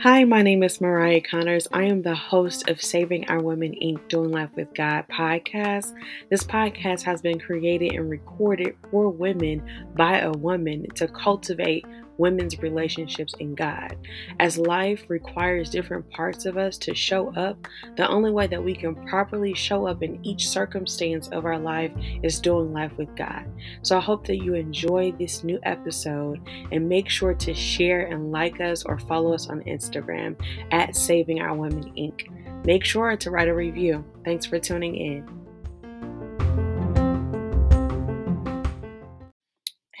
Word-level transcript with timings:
Hi, 0.00 0.24
my 0.24 0.40
name 0.40 0.62
is 0.62 0.80
Mariah 0.80 1.20
Connors. 1.20 1.68
I 1.72 1.82
am 1.82 2.00
the 2.00 2.14
host 2.14 2.66
of 2.70 2.80
Saving 2.80 3.28
Our 3.28 3.42
Women 3.42 3.72
Inc. 3.72 4.08
Doing 4.08 4.30
Life 4.30 4.48
with 4.56 4.72
God 4.72 5.04
podcast. 5.12 5.92
This 6.30 6.42
podcast 6.42 7.02
has 7.02 7.20
been 7.20 7.38
created 7.38 7.92
and 7.96 8.08
recorded 8.08 8.76
for 8.90 9.10
women 9.10 9.62
by 9.94 10.20
a 10.20 10.32
woman 10.32 10.86
to 10.94 11.06
cultivate 11.06 11.84
women's 12.18 12.58
relationships 12.60 13.34
in 13.38 13.54
God. 13.54 13.96
As 14.40 14.58
life 14.58 15.04
requires 15.08 15.70
different 15.70 16.08
parts 16.10 16.46
of 16.46 16.56
us 16.56 16.78
to 16.78 16.94
show 16.94 17.34
up, 17.34 17.66
the 17.96 18.08
only 18.08 18.30
way 18.30 18.46
that 18.46 18.62
we 18.62 18.74
can 18.74 18.94
properly 19.06 19.54
show 19.54 19.86
up 19.86 20.02
in 20.02 20.24
each 20.24 20.48
circumstance 20.48 21.28
of 21.28 21.44
our 21.44 21.58
life 21.58 21.92
is 22.22 22.40
doing 22.40 22.72
life 22.72 22.92
with 22.96 23.14
God. 23.16 23.46
So 23.82 23.96
I 23.96 24.00
hope 24.00 24.26
that 24.26 24.42
you 24.42 24.54
enjoy 24.54 25.12
this 25.12 25.44
new 25.44 25.58
episode 25.62 26.40
and 26.72 26.88
make 26.88 27.08
sure 27.08 27.34
to 27.34 27.54
share 27.54 28.06
and 28.06 28.32
like 28.32 28.60
us 28.60 28.84
or 28.84 28.98
follow 28.98 29.32
us 29.32 29.48
on 29.48 29.60
Instagram 29.62 30.36
at 30.72 30.96
Saving 30.96 31.40
Our 31.40 31.54
Women 31.54 31.92
Inc. 31.96 32.64
Make 32.64 32.84
sure 32.84 33.16
to 33.16 33.30
write 33.30 33.48
a 33.48 33.54
review. 33.54 34.04
Thanks 34.24 34.46
for 34.46 34.58
tuning 34.58 34.96
in. 34.96 35.45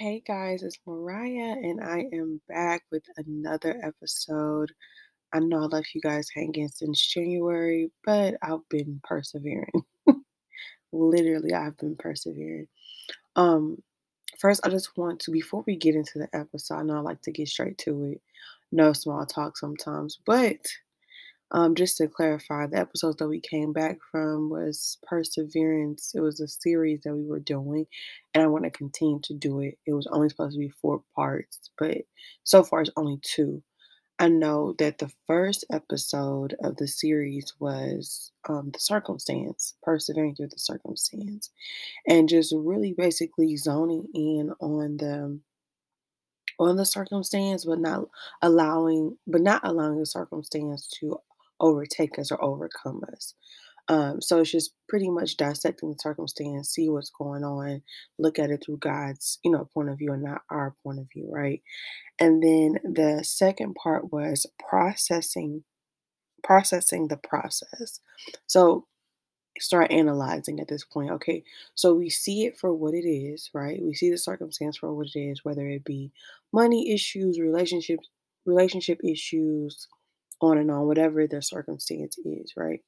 Hey 0.06 0.22
guys, 0.24 0.62
it's 0.62 0.78
Mariah, 0.86 1.56
and 1.64 1.82
I 1.82 2.06
am 2.12 2.40
back 2.48 2.84
with 2.92 3.02
another 3.16 3.76
episode. 3.82 4.70
I 5.34 5.40
know 5.40 5.64
I 5.64 5.66
left 5.66 5.96
you 5.96 6.00
guys 6.00 6.28
hanging 6.32 6.68
since 6.68 7.04
January, 7.04 7.90
but 8.04 8.36
I've 8.40 8.60
been 8.70 9.00
persevering. 9.02 9.82
Literally, 10.92 11.54
I've 11.54 11.76
been 11.78 11.96
persevering. 11.96 12.68
Um, 13.34 13.82
first, 14.38 14.60
I 14.62 14.68
just 14.68 14.96
want 14.96 15.18
to, 15.22 15.32
before 15.32 15.64
we 15.66 15.74
get 15.74 15.96
into 15.96 16.20
the 16.20 16.28
episode, 16.32 16.76
I 16.76 16.82
know 16.84 16.98
I 16.98 17.00
like 17.00 17.22
to 17.22 17.32
get 17.32 17.48
straight 17.48 17.76
to 17.78 18.04
it. 18.04 18.20
No 18.70 18.92
small 18.92 19.26
talk 19.26 19.58
sometimes, 19.58 20.20
but 20.24 20.58
um, 21.52 21.74
just 21.74 21.96
to 21.98 22.08
clarify, 22.08 22.66
the 22.66 22.78
episodes 22.78 23.16
that 23.16 23.28
we 23.28 23.40
came 23.40 23.72
back 23.72 23.98
from 24.10 24.50
was 24.50 24.98
Perseverance. 25.06 26.12
It 26.14 26.20
was 26.20 26.40
a 26.40 26.48
series 26.48 27.02
that 27.02 27.14
we 27.14 27.24
were 27.24 27.38
doing, 27.38 27.86
and 28.34 28.42
I 28.42 28.48
want 28.48 28.64
to 28.64 28.70
continue 28.70 29.20
to 29.24 29.34
do 29.34 29.60
it. 29.60 29.78
It 29.86 29.92
was 29.92 30.08
only 30.08 30.28
supposed 30.28 30.54
to 30.54 30.60
be 30.60 30.70
four 30.70 31.02
parts, 31.14 31.70
but 31.78 31.98
so 32.42 32.64
far 32.64 32.80
it's 32.80 32.90
only 32.96 33.20
two. 33.22 33.62
I 34.18 34.28
know 34.28 34.74
that 34.78 34.98
the 34.98 35.12
first 35.26 35.64
episode 35.70 36.56
of 36.62 36.76
the 36.76 36.88
series 36.88 37.52
was 37.60 38.32
um, 38.48 38.70
the 38.72 38.80
circumstance, 38.80 39.74
persevering 39.82 40.34
through 40.34 40.48
the 40.48 40.58
circumstance, 40.58 41.50
and 42.08 42.28
just 42.28 42.54
really 42.56 42.92
basically 42.92 43.56
zoning 43.56 44.06
in 44.14 44.52
on 44.58 44.96
the 44.96 45.38
on 46.58 46.76
the 46.76 46.86
circumstance, 46.86 47.66
but 47.66 47.78
not 47.78 48.08
allowing, 48.42 49.18
but 49.26 49.42
not 49.42 49.60
allowing 49.62 49.98
the 49.98 50.06
circumstance 50.06 50.88
to 50.88 51.18
overtake 51.60 52.18
us 52.18 52.30
or 52.30 52.42
overcome 52.42 53.02
us. 53.12 53.34
Um, 53.88 54.20
so 54.20 54.40
it's 54.40 54.50
just 54.50 54.72
pretty 54.88 55.08
much 55.10 55.36
dissecting 55.36 55.90
the 55.90 55.98
circumstance, 55.98 56.70
see 56.70 56.88
what's 56.88 57.10
going 57.10 57.44
on, 57.44 57.82
look 58.18 58.38
at 58.38 58.50
it 58.50 58.64
through 58.64 58.78
God's, 58.78 59.38
you 59.44 59.50
know, 59.50 59.68
point 59.72 59.90
of 59.90 59.98
view 59.98 60.12
and 60.12 60.24
not 60.24 60.42
our 60.50 60.74
point 60.82 60.98
of 60.98 61.06
view, 61.12 61.28
right? 61.30 61.62
And 62.18 62.42
then 62.42 62.78
the 62.82 63.22
second 63.24 63.74
part 63.74 64.12
was 64.12 64.46
processing, 64.68 65.62
processing 66.42 67.08
the 67.08 67.16
process. 67.16 68.00
So 68.46 68.86
start 69.60 69.90
analyzing 69.92 70.60
at 70.60 70.68
this 70.68 70.84
point. 70.84 71.10
Okay, 71.12 71.44
so 71.74 71.94
we 71.94 72.10
see 72.10 72.44
it 72.44 72.58
for 72.58 72.74
what 72.74 72.94
it 72.94 73.06
is, 73.06 73.50
right? 73.54 73.80
We 73.82 73.94
see 73.94 74.10
the 74.10 74.18
circumstance 74.18 74.78
for 74.78 74.92
what 74.92 75.08
it 75.14 75.18
is, 75.18 75.44
whether 75.44 75.66
it 75.68 75.84
be 75.84 76.12
money 76.52 76.92
issues, 76.92 77.38
relationships, 77.38 78.08
relationship 78.44 79.00
issues, 79.04 79.86
on 80.40 80.58
and 80.58 80.70
on, 80.70 80.86
whatever 80.86 81.26
the 81.26 81.42
circumstance 81.42 82.18
is, 82.18 82.52
right? 82.56 82.80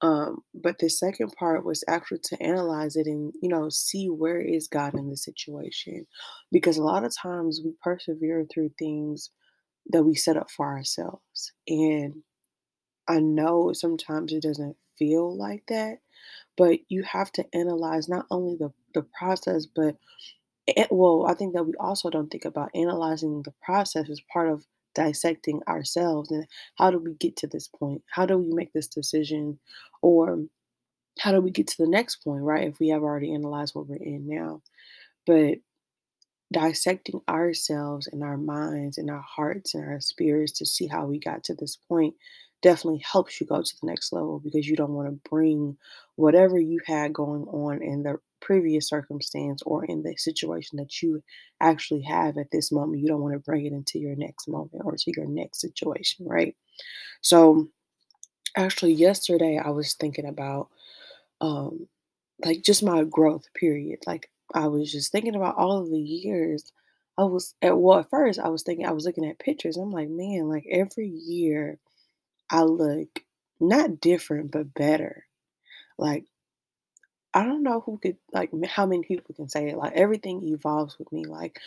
Um, 0.00 0.42
but 0.52 0.78
the 0.80 0.90
second 0.90 1.32
part 1.38 1.64
was 1.64 1.84
actually 1.86 2.20
to 2.24 2.42
analyze 2.42 2.96
it 2.96 3.06
and 3.06 3.32
you 3.40 3.48
know 3.48 3.68
see 3.68 4.08
where 4.08 4.40
is 4.40 4.66
God 4.66 4.94
in 4.94 5.08
the 5.08 5.16
situation, 5.16 6.06
because 6.50 6.76
a 6.76 6.82
lot 6.82 7.04
of 7.04 7.14
times 7.16 7.60
we 7.64 7.72
persevere 7.82 8.44
through 8.52 8.72
things 8.78 9.30
that 9.90 10.02
we 10.02 10.14
set 10.16 10.36
up 10.36 10.50
for 10.50 10.66
ourselves, 10.66 11.52
and 11.68 12.22
I 13.08 13.20
know 13.20 13.72
sometimes 13.72 14.32
it 14.32 14.42
doesn't 14.42 14.76
feel 14.98 15.36
like 15.36 15.64
that, 15.68 15.98
but 16.56 16.80
you 16.88 17.04
have 17.04 17.30
to 17.32 17.46
analyze 17.54 18.08
not 18.08 18.26
only 18.30 18.56
the 18.56 18.72
the 18.94 19.06
process, 19.16 19.66
but 19.66 19.96
it, 20.66 20.88
well, 20.90 21.26
I 21.28 21.34
think 21.34 21.54
that 21.54 21.64
we 21.64 21.74
also 21.78 22.10
don't 22.10 22.28
think 22.30 22.44
about 22.44 22.70
analyzing 22.74 23.42
the 23.42 23.54
process 23.62 24.08
as 24.10 24.20
part 24.32 24.48
of 24.48 24.64
dissecting 24.94 25.60
ourselves 25.68 26.30
and 26.30 26.46
how 26.76 26.90
do 26.90 26.98
we 26.98 27.14
get 27.14 27.36
to 27.36 27.46
this 27.46 27.68
point? 27.68 28.02
How 28.06 28.26
do 28.26 28.38
we 28.38 28.52
make 28.52 28.72
this 28.72 28.88
decision? 28.88 29.58
Or 30.02 30.44
how 31.18 31.32
do 31.32 31.40
we 31.40 31.50
get 31.50 31.66
to 31.68 31.78
the 31.78 31.88
next 31.88 32.16
point, 32.16 32.42
right? 32.42 32.68
If 32.68 32.80
we 32.80 32.88
have 32.88 33.02
already 33.02 33.34
analyzed 33.34 33.74
what 33.74 33.86
we're 33.86 33.96
in 33.96 34.26
now. 34.28 34.62
But 35.26 35.58
dissecting 36.52 37.20
ourselves 37.28 38.06
and 38.06 38.22
our 38.22 38.36
minds 38.36 38.98
and 38.98 39.10
our 39.10 39.24
hearts 39.26 39.74
and 39.74 39.84
our 39.84 40.00
spirits 40.00 40.52
to 40.52 40.66
see 40.66 40.86
how 40.86 41.06
we 41.06 41.18
got 41.18 41.44
to 41.44 41.54
this 41.54 41.76
point 41.88 42.14
definitely 42.62 43.00
helps 43.00 43.40
you 43.40 43.46
go 43.46 43.60
to 43.60 43.76
the 43.80 43.86
next 43.86 44.12
level 44.12 44.38
because 44.38 44.68
you 44.68 44.76
don't 44.76 44.92
want 44.92 45.08
to 45.08 45.30
bring 45.30 45.76
whatever 46.16 46.58
you 46.58 46.80
had 46.86 47.12
going 47.12 47.42
on 47.44 47.82
in 47.82 48.02
the 48.04 48.16
previous 48.40 48.88
circumstance 48.88 49.62
or 49.66 49.84
in 49.84 50.02
the 50.02 50.14
situation 50.16 50.76
that 50.78 51.02
you 51.02 51.22
actually 51.60 52.02
have 52.02 52.38
at 52.38 52.50
this 52.52 52.70
moment. 52.70 53.00
You 53.02 53.08
don't 53.08 53.20
want 53.20 53.34
to 53.34 53.40
bring 53.40 53.66
it 53.66 53.72
into 53.72 53.98
your 53.98 54.16
next 54.16 54.48
moment 54.48 54.82
or 54.84 54.96
to 54.96 55.12
your 55.16 55.26
next 55.26 55.60
situation, 55.60 56.26
right? 56.26 56.54
So, 57.22 57.68
actually, 58.56 58.94
yesterday 58.94 59.60
I 59.64 59.70
was 59.70 59.94
thinking 59.94 60.26
about 60.26 60.68
um, 61.40 61.88
like 62.44 62.62
just 62.62 62.82
my 62.84 63.04
growth 63.04 63.46
period. 63.54 64.00
Like, 64.06 64.30
I 64.54 64.68
was 64.68 64.90
just 64.92 65.12
thinking 65.12 65.34
about 65.36 65.56
all 65.56 65.78
of 65.82 65.90
the 65.90 66.00
years. 66.00 66.72
I 67.18 67.24
was 67.24 67.54
at 67.62 67.78
well, 67.78 68.00
at 68.00 68.10
first 68.10 68.38
I 68.40 68.48
was 68.48 68.62
thinking 68.62 68.86
I 68.86 68.92
was 68.92 69.04
looking 69.06 69.26
at 69.28 69.38
pictures. 69.38 69.76
I'm 69.76 69.90
like, 69.90 70.08
man, 70.08 70.48
like 70.48 70.66
every 70.70 71.08
year 71.08 71.78
I 72.50 72.62
look 72.64 73.08
not 73.60 74.00
different 74.00 74.52
but 74.52 74.74
better. 74.74 75.26
Like 75.98 76.26
I 77.34 77.44
don't 77.44 77.62
know 77.62 77.80
who 77.80 77.98
could 77.98 78.18
like 78.32 78.50
how 78.66 78.84
many 78.86 79.02
people 79.04 79.34
can 79.34 79.48
say 79.48 79.68
it. 79.68 79.76
Like 79.78 79.94
everything 79.94 80.42
evolves 80.42 80.98
with 80.98 81.10
me. 81.12 81.24
Like 81.24 81.58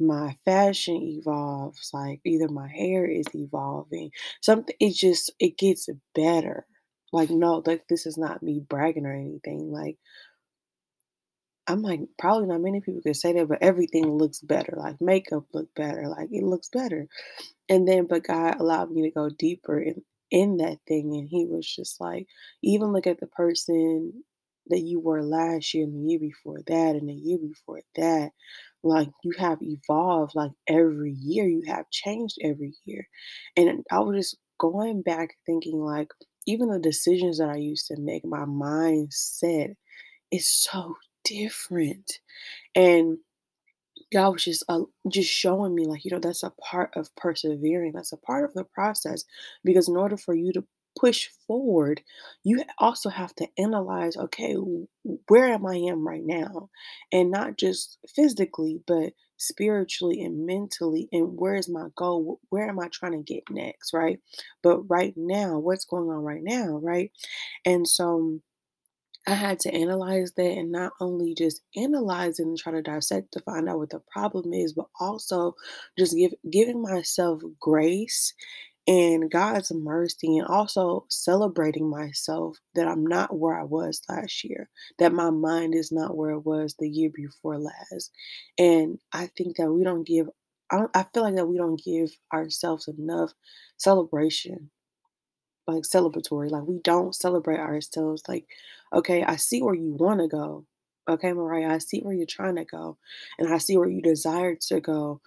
my 0.00 0.36
fashion 0.44 0.96
evolves. 1.02 1.90
Like 1.94 2.20
either 2.24 2.48
my 2.48 2.68
hair 2.68 3.06
is 3.06 3.26
evolving. 3.34 4.12
Something 4.42 4.76
it 4.80 4.94
just 4.94 5.32
it 5.40 5.58
gets 5.58 5.88
better. 6.14 6.66
Like 7.12 7.30
no, 7.30 7.62
like 7.66 7.88
this 7.88 8.06
is 8.06 8.18
not 8.18 8.42
me 8.42 8.60
bragging 8.60 9.06
or 9.06 9.14
anything. 9.14 9.72
Like 9.72 9.98
I'm 11.68 11.82
like 11.82 12.00
probably 12.18 12.48
not 12.48 12.60
many 12.62 12.80
people 12.80 13.02
could 13.02 13.16
say 13.16 13.32
that, 13.34 13.48
but 13.48 13.62
everything 13.62 14.10
looks 14.10 14.40
better. 14.40 14.74
Like 14.76 15.00
makeup 15.00 15.44
look 15.52 15.74
better. 15.74 16.08
Like 16.08 16.28
it 16.32 16.44
looks 16.44 16.68
better. 16.70 17.06
And 17.68 17.86
then 17.88 18.06
but 18.06 18.24
God 18.24 18.60
allowed 18.60 18.90
me 18.90 19.02
to 19.02 19.10
go 19.10 19.30
deeper 19.30 19.80
in 19.80 20.02
in 20.30 20.58
that 20.58 20.78
thing 20.88 21.14
and 21.16 21.28
he 21.28 21.46
was 21.46 21.66
just 21.66 22.00
like 22.00 22.26
even 22.62 22.92
look 22.92 23.06
at 23.06 23.20
the 23.20 23.26
person 23.28 24.24
that 24.68 24.80
you 24.80 25.00
were 25.00 25.22
last 25.22 25.74
year 25.74 25.84
and 25.84 25.94
the 25.94 26.10
year 26.10 26.18
before 26.20 26.60
that 26.66 26.96
and 26.96 27.08
the 27.08 27.14
year 27.14 27.38
before 27.38 27.82
that. 27.96 28.30
Like 28.82 29.10
you 29.24 29.32
have 29.38 29.58
evolved 29.62 30.34
like 30.34 30.52
every 30.68 31.12
year, 31.12 31.46
you 31.46 31.62
have 31.68 31.90
changed 31.90 32.36
every 32.44 32.74
year. 32.84 33.08
And 33.56 33.84
I 33.90 34.00
was 34.00 34.16
just 34.16 34.36
going 34.58 35.02
back 35.02 35.30
thinking 35.46 35.80
like 35.80 36.08
even 36.46 36.70
the 36.70 36.78
decisions 36.80 37.38
that 37.38 37.50
I 37.50 37.56
used 37.56 37.86
to 37.88 37.96
make, 38.00 38.24
my 38.24 38.44
mindset 38.46 39.74
is 40.32 40.48
so 40.48 40.96
different. 41.24 42.20
And 42.74 43.18
God 44.12 44.30
was 44.30 44.44
just 44.44 44.64
uh, 44.68 44.80
just 45.10 45.30
showing 45.30 45.74
me 45.74 45.86
like 45.86 46.04
you 46.04 46.10
know 46.10 46.18
that's 46.20 46.42
a 46.42 46.50
part 46.62 46.90
of 46.96 47.14
persevering 47.16 47.92
that's 47.92 48.12
a 48.12 48.16
part 48.16 48.44
of 48.44 48.54
the 48.54 48.64
process 48.64 49.24
because 49.64 49.88
in 49.88 49.96
order 49.96 50.16
for 50.16 50.34
you 50.34 50.52
to 50.52 50.64
push 50.98 51.28
forward, 51.46 52.00
you 52.42 52.64
also 52.78 53.08
have 53.08 53.34
to 53.36 53.46
analyze 53.58 54.16
okay, 54.16 54.56
where 55.28 55.46
am 55.52 55.66
I 55.66 55.76
am 55.76 56.06
right 56.06 56.24
now? 56.24 56.70
And 57.12 57.30
not 57.30 57.56
just 57.56 57.98
physically, 58.08 58.80
but 58.86 59.12
spiritually 59.36 60.22
and 60.24 60.44
mentally. 60.46 61.08
And 61.12 61.36
where 61.38 61.54
is 61.54 61.68
my 61.68 61.86
goal? 61.94 62.40
Where 62.50 62.68
am 62.68 62.80
I 62.80 62.88
trying 62.88 63.12
to 63.12 63.22
get 63.22 63.44
next? 63.50 63.92
Right. 63.92 64.18
But 64.62 64.80
right 64.88 65.14
now, 65.16 65.58
what's 65.58 65.84
going 65.84 66.08
on 66.10 66.24
right 66.24 66.42
now? 66.42 66.78
Right. 66.82 67.12
And 67.64 67.86
so, 67.86 68.40
I 69.28 69.34
had 69.34 69.60
to 69.62 69.74
analyze 69.74 70.32
that 70.38 70.52
and 70.58 70.72
not 70.72 70.92
only 71.00 71.34
just 71.34 71.62
analyze 71.76 72.40
it 72.40 72.46
and 72.46 72.58
try 72.58 72.72
to 72.72 72.82
dissect 72.82 73.32
to 73.34 73.40
find 73.42 73.68
out 73.68 73.78
what 73.78 73.90
the 73.90 74.00
problem 74.10 74.54
is, 74.54 74.74
but 74.74 74.88
also 75.00 75.54
just 75.98 76.16
give 76.16 76.34
giving 76.50 76.82
myself 76.82 77.42
grace 77.60 78.34
and 78.88 79.30
God's 79.30 79.72
mercy, 79.72 80.38
and 80.38 80.46
also 80.48 81.06
celebrating 81.10 81.90
myself 81.90 82.58
that 82.74 82.88
I'm 82.88 83.06
not 83.06 83.36
where 83.38 83.58
I 83.60 83.64
was 83.64 84.02
last 84.08 84.44
year, 84.44 84.70
that 84.98 85.12
my 85.12 85.30
mind 85.30 85.74
is 85.74 85.92
not 85.92 86.16
where 86.16 86.32
it 86.32 86.46
was 86.46 86.74
the 86.78 86.88
year 86.88 87.10
before 87.14 87.58
last. 87.58 88.10
And 88.58 88.98
I 89.12 89.28
think 89.38 89.58
that 89.58 89.72
we 89.72 89.84
don't 89.84 90.06
give, 90.06 90.28
I, 90.72 90.78
don't, 90.78 90.90
I 90.96 91.04
feel 91.14 91.24
like 91.24 91.36
that 91.36 91.46
we 91.46 91.58
don't 91.58 91.80
give 91.84 92.10
ourselves 92.32 92.88
enough 92.88 93.32
celebration 93.78 94.70
like 95.68 95.84
celebratory. 95.84 96.50
Like 96.50 96.64
we 96.64 96.80
don't 96.80 97.14
celebrate 97.14 97.60
ourselves. 97.60 98.22
Like, 98.28 98.46
okay, 98.92 99.24
I 99.24 99.36
see 99.36 99.62
where 99.62 99.74
you 99.74 99.92
want 99.94 100.20
to 100.20 100.28
go. 100.28 100.64
Okay, 101.08 101.32
Mariah, 101.32 101.74
I 101.74 101.78
see 101.78 102.00
where 102.00 102.14
you're 102.14 102.26
trying 102.26 102.56
to 102.56 102.64
go, 102.64 102.98
and 103.38 103.52
I 103.52 103.58
see 103.58 103.76
where 103.78 103.88
you 103.88 104.02
desire 104.02 104.56
to 104.68 104.80
go. 104.80 105.20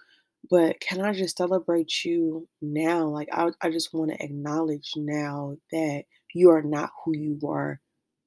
But 0.50 0.80
can 0.80 1.00
I 1.00 1.12
just 1.12 1.36
celebrate 1.38 2.04
you 2.04 2.48
now? 2.60 3.06
Like, 3.06 3.28
I, 3.32 3.50
I 3.60 3.70
just 3.70 3.94
want 3.94 4.10
to 4.10 4.22
acknowledge 4.22 4.92
now 4.96 5.56
that 5.72 6.04
you 6.34 6.50
are 6.50 6.62
not 6.62 6.90
who 7.04 7.16
you 7.16 7.38
were 7.40 7.80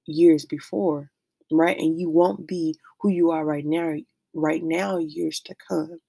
years 0.05 0.45
before, 0.45 1.11
right? 1.51 1.77
And 1.77 1.99
you 1.99 2.09
won't 2.09 2.47
be 2.47 2.75
who 3.01 3.09
you 3.09 3.31
are 3.31 3.45
right 3.45 3.65
now, 3.65 3.95
right 4.33 4.63
now, 4.63 4.97
years 4.97 5.41
to 5.41 5.55
come. 5.69 5.99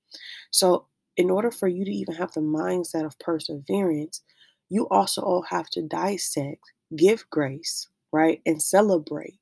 So, 0.50 0.86
in 1.16 1.30
order 1.30 1.50
for 1.50 1.68
you 1.68 1.84
to 1.84 1.90
even 1.90 2.14
have 2.14 2.32
the 2.32 2.40
mindset 2.40 3.06
of 3.06 3.18
perseverance, 3.18 4.22
you 4.68 4.88
also 4.88 5.22
all 5.22 5.42
have 5.42 5.68
to 5.70 5.82
dissect, 5.82 6.72
give 6.96 7.28
grace, 7.30 7.88
right? 8.12 8.40
And 8.46 8.62
celebrate 8.62 9.38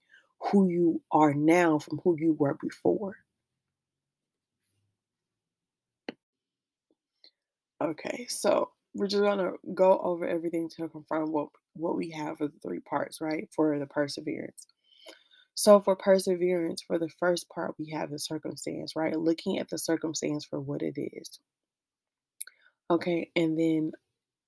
who 0.50 0.68
you 0.68 1.02
are 1.12 1.34
now 1.34 1.78
from 1.78 2.00
who 2.04 2.16
you 2.18 2.34
were 2.38 2.54
before. 2.60 3.16
Okay, 7.80 8.26
so 8.28 8.70
we're 8.94 9.08
just 9.08 9.22
gonna 9.22 9.52
go 9.74 9.98
over 9.98 10.26
everything 10.26 10.68
to 10.70 10.88
confirm 10.88 11.32
what 11.32 11.48
what 11.74 11.96
we 11.96 12.10
have 12.10 12.38
for 12.38 12.48
the 12.48 12.58
three 12.62 12.80
parts, 12.80 13.20
right? 13.20 13.48
For 13.54 13.78
the 13.78 13.86
perseverance. 13.86 14.66
So 15.54 15.80
for 15.80 15.96
perseverance, 15.96 16.82
for 16.82 16.98
the 16.98 17.08
first 17.08 17.48
part, 17.48 17.74
we 17.78 17.90
have 17.90 18.10
the 18.10 18.18
circumstance, 18.18 18.96
right? 18.96 19.18
Looking 19.18 19.58
at 19.58 19.70
the 19.70 19.78
circumstance 19.78 20.44
for 20.44 20.60
what 20.60 20.82
it 20.82 20.94
is. 20.98 21.38
Okay, 22.90 23.30
and 23.36 23.58
then 23.58 23.92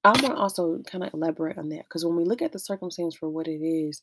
I 0.07 0.11
want 0.13 0.27
to 0.27 0.35
also 0.37 0.81
kind 0.91 1.05
of 1.05 1.15
elaborate 1.15 1.59
on 1.59 1.71
that 1.71 1.85
because 1.85 2.07
when 2.07 2.17
we 2.17 2.25
look 2.25 2.43
at 2.43 2.53
the 2.53 2.61
circumstance 2.61 3.17
for 3.17 3.31
what 3.31 3.49
it 3.49 3.63
is, 3.65 4.03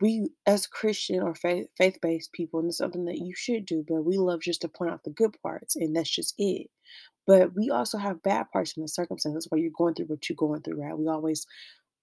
we 0.00 0.30
as 0.46 0.66
Christian 0.68 1.22
or 1.22 1.34
faith 1.34 1.98
based 2.02 2.32
people, 2.32 2.60
and 2.60 2.68
it's 2.70 2.78
something 2.78 3.06
that 3.06 3.18
you 3.18 3.34
should 3.36 3.66
do, 3.66 3.84
but 3.88 4.02
we 4.04 4.18
love 4.18 4.42
just 4.42 4.62
to 4.62 4.68
point 4.68 4.92
out 4.92 5.04
the 5.04 5.10
good 5.10 5.36
parts, 5.42 5.76
and 5.76 5.96
that's 5.96 6.10
just 6.10 6.34
it. 6.38 6.68
But 7.26 7.54
we 7.56 7.70
also 7.70 7.98
have 7.98 8.22
bad 8.22 8.46
parts 8.52 8.76
in 8.76 8.82
the 8.82 8.88
circumstances 8.88 9.46
where 9.50 9.60
you're 9.60 9.72
going 9.76 9.94
through 9.94 10.06
what 10.06 10.28
you're 10.28 10.36
going 10.36 10.62
through, 10.62 10.82
right? 10.82 10.98
We 10.98 11.08
always 11.08 11.46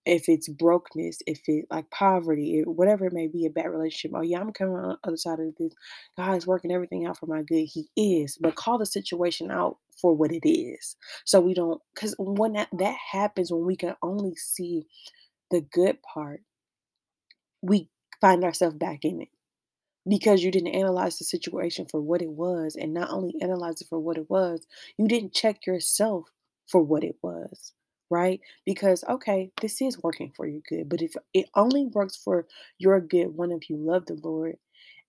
if 0.06 0.28
it's 0.28 0.50
brokenness, 0.50 1.20
if 1.28 1.42
it 1.48 1.66
like 1.72 1.90
poverty, 1.90 2.64
whatever 2.66 3.06
it 3.06 3.14
may 3.14 3.28
be, 3.28 3.46
a 3.46 3.50
bad 3.50 3.70
relationship. 3.70 4.12
Oh 4.16 4.22
yeah, 4.22 4.40
I'm 4.40 4.52
coming 4.52 4.76
on 4.76 4.90
the 4.90 5.08
other 5.08 5.18
side 5.18 5.40
of 5.40 5.56
this. 5.58 5.74
God 6.18 6.38
is 6.38 6.48
working 6.48 6.72
everything 6.72 7.06
out 7.06 7.18
for 7.18 7.28
my 7.28 7.44
good. 7.44 7.66
He 7.66 7.90
is, 7.96 8.38
but 8.38 8.56
call 8.56 8.78
the 8.78 8.86
situation 8.86 9.52
out 9.52 9.78
for 10.02 10.14
what 10.14 10.32
it 10.32 10.48
is. 10.48 10.96
So 11.26 11.40
we 11.40 11.54
don't, 11.54 11.82
because 11.94 12.16
when 12.20 12.54
that 12.54 12.70
that 12.74 12.98
happens, 13.12 13.52
when 13.52 13.66
we 13.66 13.76
can 13.76 13.96
only 14.02 14.36
see 14.36 14.88
the 15.52 15.62
good 15.62 15.98
part, 16.02 16.42
we 17.62 17.90
find 18.22 18.44
ourselves 18.44 18.76
back 18.76 19.06
in 19.06 19.22
it 19.22 19.30
because 20.08 20.44
you 20.44 20.52
didn't 20.52 20.76
analyze 20.76 21.18
the 21.18 21.26
situation 21.26 21.86
for 21.90 22.02
what 22.02 22.22
it 22.22 22.32
was, 22.32 22.76
and 22.76 22.94
not 22.94 23.10
only 23.10 23.36
analyze 23.42 23.82
it 23.82 23.88
for 23.90 24.00
what 24.00 24.18
it 24.18 24.30
was, 24.30 24.68
you 24.98 25.08
didn't 25.08 25.34
check 25.34 25.66
yourself 25.66 26.30
for 26.68 26.82
what 26.82 27.04
it 27.04 27.16
was 27.22 27.74
right? 28.14 28.40
Because, 28.66 29.04
okay, 29.10 29.50
this 29.60 29.82
is 29.82 30.02
working 30.04 30.32
for 30.36 30.46
your 30.46 30.62
good, 30.70 30.88
but 30.88 31.02
if 31.02 31.16
it 31.34 31.48
only 31.56 31.88
works 31.88 32.16
for 32.16 32.46
your 32.78 33.02
good, 33.02 33.36
one, 33.36 33.52
if 33.52 33.70
you 33.70 33.78
love 33.78 34.06
the 34.06 34.20
Lord, 34.24 34.58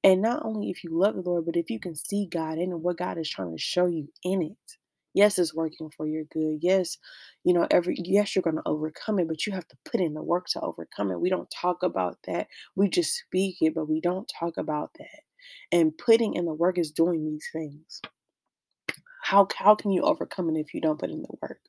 and 0.03 0.23
not 0.23 0.45
only 0.45 0.71
if 0.71 0.83
you 0.83 0.91
love 0.93 1.15
the 1.15 1.21
Lord, 1.21 1.45
but 1.45 1.57
if 1.57 1.71
you 1.71 1.79
can 1.79 1.95
see 1.95 2.27
God 2.27 2.57
in 2.59 2.73
it, 2.73 2.81
what 2.81 2.97
God 2.97 3.19
is 3.19 3.29
trying 3.29 3.53
to 3.53 3.63
show 3.63 3.87
you 3.87 4.09
in 4.23 4.43
it. 4.43 4.77
Yes, 5.13 5.39
it's 5.39 5.55
working 5.55 5.91
for 5.97 6.07
your 6.07 6.25
good. 6.25 6.59
Yes, 6.63 6.97
you 7.45 7.53
know, 7.53 7.67
every 7.71 7.97
yes, 7.99 8.35
you're 8.35 8.43
going 8.43 8.57
to 8.57 8.63
overcome 8.67 9.19
it, 9.19 9.29
but 9.29 9.47
you 9.47 9.53
have 9.53 9.69
to 9.69 9.77
put 9.85 10.01
in 10.01 10.15
the 10.15 10.23
work 10.23 10.47
to 10.49 10.61
overcome 10.61 11.11
it. 11.13 11.21
We 11.21 11.31
don't 11.31 11.51
talk 11.51 11.83
about 11.83 12.19
that. 12.27 12.49
We 12.75 12.89
just 12.89 13.15
speak 13.15 13.59
it, 13.61 13.75
but 13.75 13.89
we 13.89 14.01
don't 14.01 14.31
talk 14.41 14.57
about 14.57 14.91
that. 14.99 15.21
And 15.73 15.97
putting 15.97 16.35
in 16.35 16.47
the 16.47 16.55
work 16.55 16.79
is 16.79 16.91
doing 16.91 17.25
these 17.25 17.47
things. 17.53 18.01
How 19.23 19.47
how 19.57 19.75
can 19.75 19.91
you 19.93 20.03
overcome 20.03 20.49
it 20.51 20.59
if 20.59 20.75
you 20.75 20.81
don't 20.81 20.99
put 20.99 21.11
in 21.11 21.23
the 21.23 21.37
work? 21.43 21.61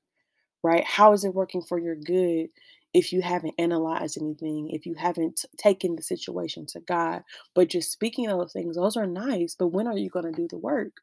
Right? 0.66 0.84
How 0.84 1.14
is 1.14 1.24
it 1.24 1.36
working 1.36 1.62
for 1.62 1.78
your 1.80 1.96
good 1.96 2.48
if 2.92 3.14
you 3.14 3.22
haven't 3.22 3.54
analyzed 3.60 4.18
anything, 4.20 4.70
if 4.72 4.88
you 4.88 4.96
haven't 4.96 5.46
taken 5.58 5.96
the 5.96 6.02
situation 6.02 6.66
to 6.66 6.80
God, 6.80 7.24
but 7.54 7.68
just 7.68 7.92
speaking 7.92 8.26
those 8.28 8.52
things, 8.52 8.76
those 8.76 8.98
are 8.98 9.06
nice, 9.06 9.56
but 9.58 9.68
when 9.68 9.86
are 9.86 9.98
you 9.98 10.10
going 10.10 10.26
to 10.26 10.32
do 10.32 10.48
the 10.50 10.58
work? 10.58 10.94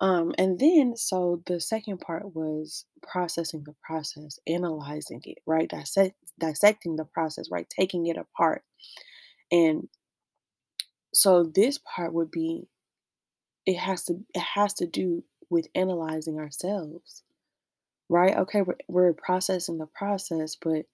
Um, 0.00 0.32
and 0.38 0.58
then, 0.58 0.96
so 0.96 1.42
the 1.46 1.60
second 1.60 1.98
part 1.98 2.34
was 2.34 2.84
processing 3.02 3.62
the 3.64 3.74
process, 3.82 4.40
analyzing 4.46 5.20
it, 5.24 5.38
right? 5.46 5.68
Dissect, 5.68 6.14
dissecting 6.40 6.96
the 6.96 7.04
process, 7.04 7.48
right? 7.50 7.66
Taking 7.68 8.06
it 8.06 8.16
apart. 8.16 8.62
And 9.52 9.88
so 11.14 11.44
this 11.44 11.78
part 11.78 12.12
would 12.12 12.30
be 12.30 12.66
it 13.66 13.76
has 13.76 14.04
to 14.04 14.14
it 14.34 14.42
has 14.54 14.74
to 14.74 14.86
do 14.86 15.22
with 15.50 15.68
analyzing 15.74 16.38
ourselves 16.38 17.22
right? 18.08 18.36
Okay, 18.36 18.62
we're, 18.62 18.76
we're 18.88 19.12
processing 19.12 19.78
the 19.78 19.86
process, 19.86 20.56
but 20.60 20.86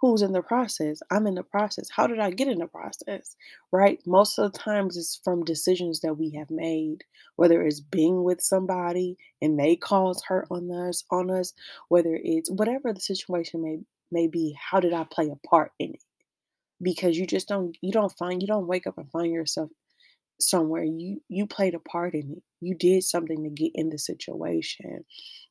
who's 0.00 0.22
in 0.22 0.32
the 0.32 0.42
process? 0.42 1.00
I'm 1.10 1.26
in 1.26 1.36
the 1.36 1.42
process. 1.42 1.88
How 1.90 2.06
did 2.06 2.18
I 2.18 2.30
get 2.30 2.48
in 2.48 2.58
the 2.58 2.66
process? 2.66 3.36
Right? 3.72 4.00
Most 4.06 4.38
of 4.38 4.52
the 4.52 4.58
times 4.58 4.96
it's 4.96 5.20
from 5.24 5.44
decisions 5.44 6.00
that 6.00 6.18
we 6.18 6.30
have 6.38 6.50
made, 6.50 7.04
whether 7.36 7.62
it's 7.62 7.80
being 7.80 8.24
with 8.24 8.40
somebody 8.42 9.16
and 9.40 9.58
they 9.58 9.76
cause 9.76 10.22
hurt 10.26 10.48
on 10.50 10.70
us, 10.70 11.04
on 11.10 11.30
us, 11.30 11.52
whether 11.88 12.18
it's 12.22 12.50
whatever 12.50 12.92
the 12.92 13.00
situation 13.00 13.62
may 13.62 13.78
may 14.10 14.26
be, 14.26 14.54
how 14.60 14.78
did 14.78 14.92
I 14.92 15.04
play 15.04 15.30
a 15.30 15.48
part 15.48 15.72
in 15.78 15.94
it? 15.94 16.02
Because 16.82 17.16
you 17.16 17.26
just 17.26 17.48
don't 17.48 17.76
you 17.80 17.92
don't 17.92 18.12
find 18.18 18.42
you 18.42 18.48
don't 18.48 18.66
wake 18.66 18.86
up 18.86 18.98
and 18.98 19.10
find 19.10 19.32
yourself 19.32 19.70
somewhere 20.40 20.82
you 20.82 21.20
you 21.28 21.46
played 21.46 21.74
a 21.74 21.78
part 21.78 22.14
in 22.14 22.32
it 22.32 22.42
you 22.60 22.74
did 22.74 23.02
something 23.02 23.44
to 23.44 23.50
get 23.50 23.70
in 23.74 23.90
the 23.90 23.98
situation 23.98 25.04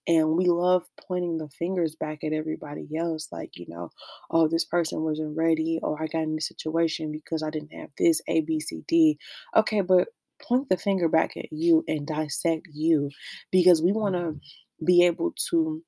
and 0.08 0.30
we 0.30 0.46
love 0.46 0.84
pointing 1.08 1.38
the 1.38 1.50
fingers 1.50 1.96
back 1.96 2.24
at 2.24 2.34
everybody 2.34 2.88
else 2.98 3.28
like 3.32 3.52
you 3.56 3.66
know 3.68 3.90
oh 4.32 4.48
this 4.48 4.66
person 4.66 5.02
wasn't 5.02 5.36
ready 5.38 5.80
or 5.84 6.02
i 6.02 6.08
got 6.08 6.24
in 6.24 6.36
this 6.36 6.48
situation 6.48 7.12
because 7.12 7.44
i 7.44 7.50
didn't 7.50 7.74
have 7.74 7.90
this 7.98 8.22
a 8.28 8.42
b 8.42 8.60
c 8.60 8.84
d. 8.88 9.18
Okay 9.56 9.82
but 9.82 10.08
point 10.42 10.68
the 10.70 10.78
finger 10.78 11.08
back 11.08 11.38
at 11.38 11.52
you 11.52 11.84
and 11.88 12.08
dissect 12.08 12.68
you 12.74 13.10
because 13.52 13.82
we 13.82 13.92
want 13.92 14.16
to 14.16 14.22
mm-hmm. 14.22 14.86
be 14.86 15.06
able 15.06 15.34
to 15.50 15.84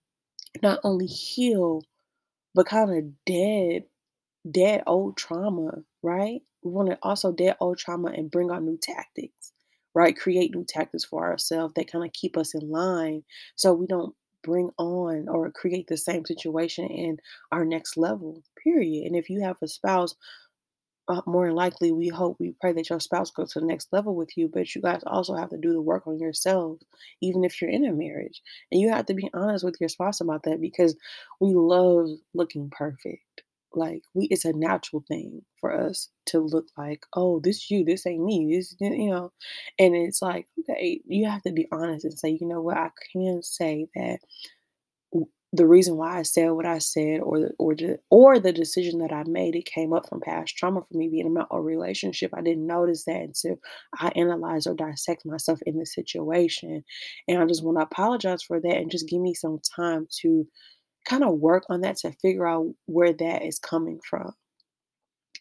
not 0.62 0.79
only 0.84 1.08
heal 1.08 1.82
but 2.53 2.67
kind 2.67 2.96
of 2.96 3.03
dead 3.25 3.84
dead 4.50 4.84
old 4.88 5.17
trauma, 5.17 5.72
right? 6.01 6.41
We 6.63 6.72
want 6.72 6.89
to 6.89 6.98
also 7.01 7.32
dead 7.32 7.55
old 7.60 7.77
trauma 7.77 8.12
and 8.12 8.32
bring 8.32 8.51
out 8.51 8.63
new 8.63 8.77
tactics, 8.82 9.52
right? 9.94 10.18
Create 10.18 10.56
new 10.56 10.66
tactics 10.66 11.06
for 11.06 11.24
ourselves 11.24 11.74
that 11.76 11.92
kind 11.92 12.06
of 12.06 12.14
keep 12.14 12.38
us 12.38 12.54
in 12.54 12.70
line 12.70 13.24
so 13.56 13.74
we 13.74 13.88
don't 13.88 14.16
bring 14.44 14.70
on 14.78 15.28
or 15.30 15.50
create 15.52 15.88
the 15.88 15.98
same 15.98 16.26
situation 16.26 16.86
in 16.88 17.18
our 17.52 17.66
next 17.66 17.98
level, 17.98 18.44
period. 18.62 19.06
And 19.08 19.16
if 19.16 19.30
you 19.30 19.42
have 19.42 19.58
a 19.62 19.68
spouse 19.68 20.16
uh, 21.08 21.22
more 21.26 21.48
than 21.48 21.56
likely, 21.56 21.92
we 21.92 22.08
hope, 22.08 22.38
we 22.40 22.56
pray 22.62 22.72
that 22.74 22.90
your 22.90 23.00
spouse 23.00 23.32
goes 23.32 23.54
to 23.54 23.60
the 23.60 23.66
next 23.66 23.92
level 23.92 24.16
with 24.16 24.38
you. 24.38 24.50
But 24.52 24.74
you 24.74 24.82
guys 24.82 25.02
also 25.06 25.36
have 25.36 25.50
to 25.50 25.58
do 25.58 25.74
the 25.74 25.82
work 25.82 26.08
on 26.08 26.20
yourself, 26.20 26.80
even 27.22 27.44
if 27.44 27.62
you're 27.62 27.72
in 27.72 27.86
a 27.86 27.92
marriage. 27.92 28.42
And 28.72 28.80
you 28.80 28.90
have 28.90 29.06
to 29.08 29.14
be 29.14 29.30
honest 29.34 29.66
with 29.66 29.78
your 29.80 29.90
spouse 29.90 30.22
about 30.22 30.44
that 30.44 30.62
because 30.62 30.96
we 31.40 31.54
love 31.54 32.10
looking 32.34 32.70
perfect. 32.70 33.44
Like 33.75 34.03
we, 34.13 34.25
it's 34.27 34.46
a 34.46 34.53
natural 34.53 35.03
thing 35.08 35.42
for 35.60 35.74
us 35.74 36.10
to 36.27 36.39
look 36.39 36.68
like, 36.77 37.06
oh, 37.15 37.39
this 37.39 37.70
you, 37.72 37.84
this 37.84 38.06
ain't 38.06 38.24
me, 38.24 38.56
this, 38.56 38.75
you 38.80 39.10
know. 39.10 39.32
And 39.80 39.96
it's 39.96 40.22
like, 40.22 40.48
okay, 40.60 41.01
you 41.06 41.27
have 41.27 41.44
to 41.44 41.51
be 41.51 41.68
honest 41.72 42.06
and 42.06 42.18
say, 42.18 42.38
you 42.39 42.48
know 42.48 42.62
what, 42.62 42.77
I 42.77 42.89
can 43.13 43.42
say 43.44 43.88
that 43.96 44.20
the 45.56 45.68
reason 45.68 45.98
why 45.98 46.18
I 46.18 46.24
said 46.24 46.50
what 46.50 46.65
I 46.65 46.80
said, 46.80 47.20
or 47.22 47.39
the 47.39 47.51
or 47.60 47.75
the 47.75 48.00
or 48.10 48.39
the 48.39 48.51
decision 48.51 49.00
that 49.00 49.12
I 49.13 49.24
made, 49.27 49.56
it 49.56 49.65
came 49.65 49.94
up 49.94 50.10
from 50.10 50.20
past 50.20 50.58
trauma 50.58 50.82
for 50.82 50.98
me 50.98 51.10
being 51.10 51.27
in 51.27 51.34
my 51.34 51.46
own 51.51 51.63
relationship. 51.63 52.32
I 52.34 52.42
didn't 52.42 52.65
notice 52.65 53.06
that 53.06 53.22
until 53.22 53.58
I 54.00 54.12
analyze 54.15 54.65
or 54.65 54.74
dissect 54.74 55.25
myself 55.25 55.60
in 55.68 55.77
the 55.77 55.86
situation, 55.86 56.84
and 57.27 57.38
I 57.39 57.46
just 57.46 57.63
want 57.63 57.77
to 57.77 57.84
apologize 57.84 58.42
for 58.42 58.60
that 58.60 58.77
and 58.77 58.89
just 58.89 59.08
give 59.08 59.22
me 59.22 59.36
some 59.36 59.60
time 59.75 60.08
to 60.22 60.48
kind 61.05 61.24
of 61.24 61.39
work 61.39 61.65
on 61.69 61.81
that 61.81 61.98
to 61.98 62.12
figure 62.12 62.48
out 62.48 62.67
where 62.86 63.13
that 63.13 63.43
is 63.43 63.60
coming 63.60 64.00
from 64.07 64.33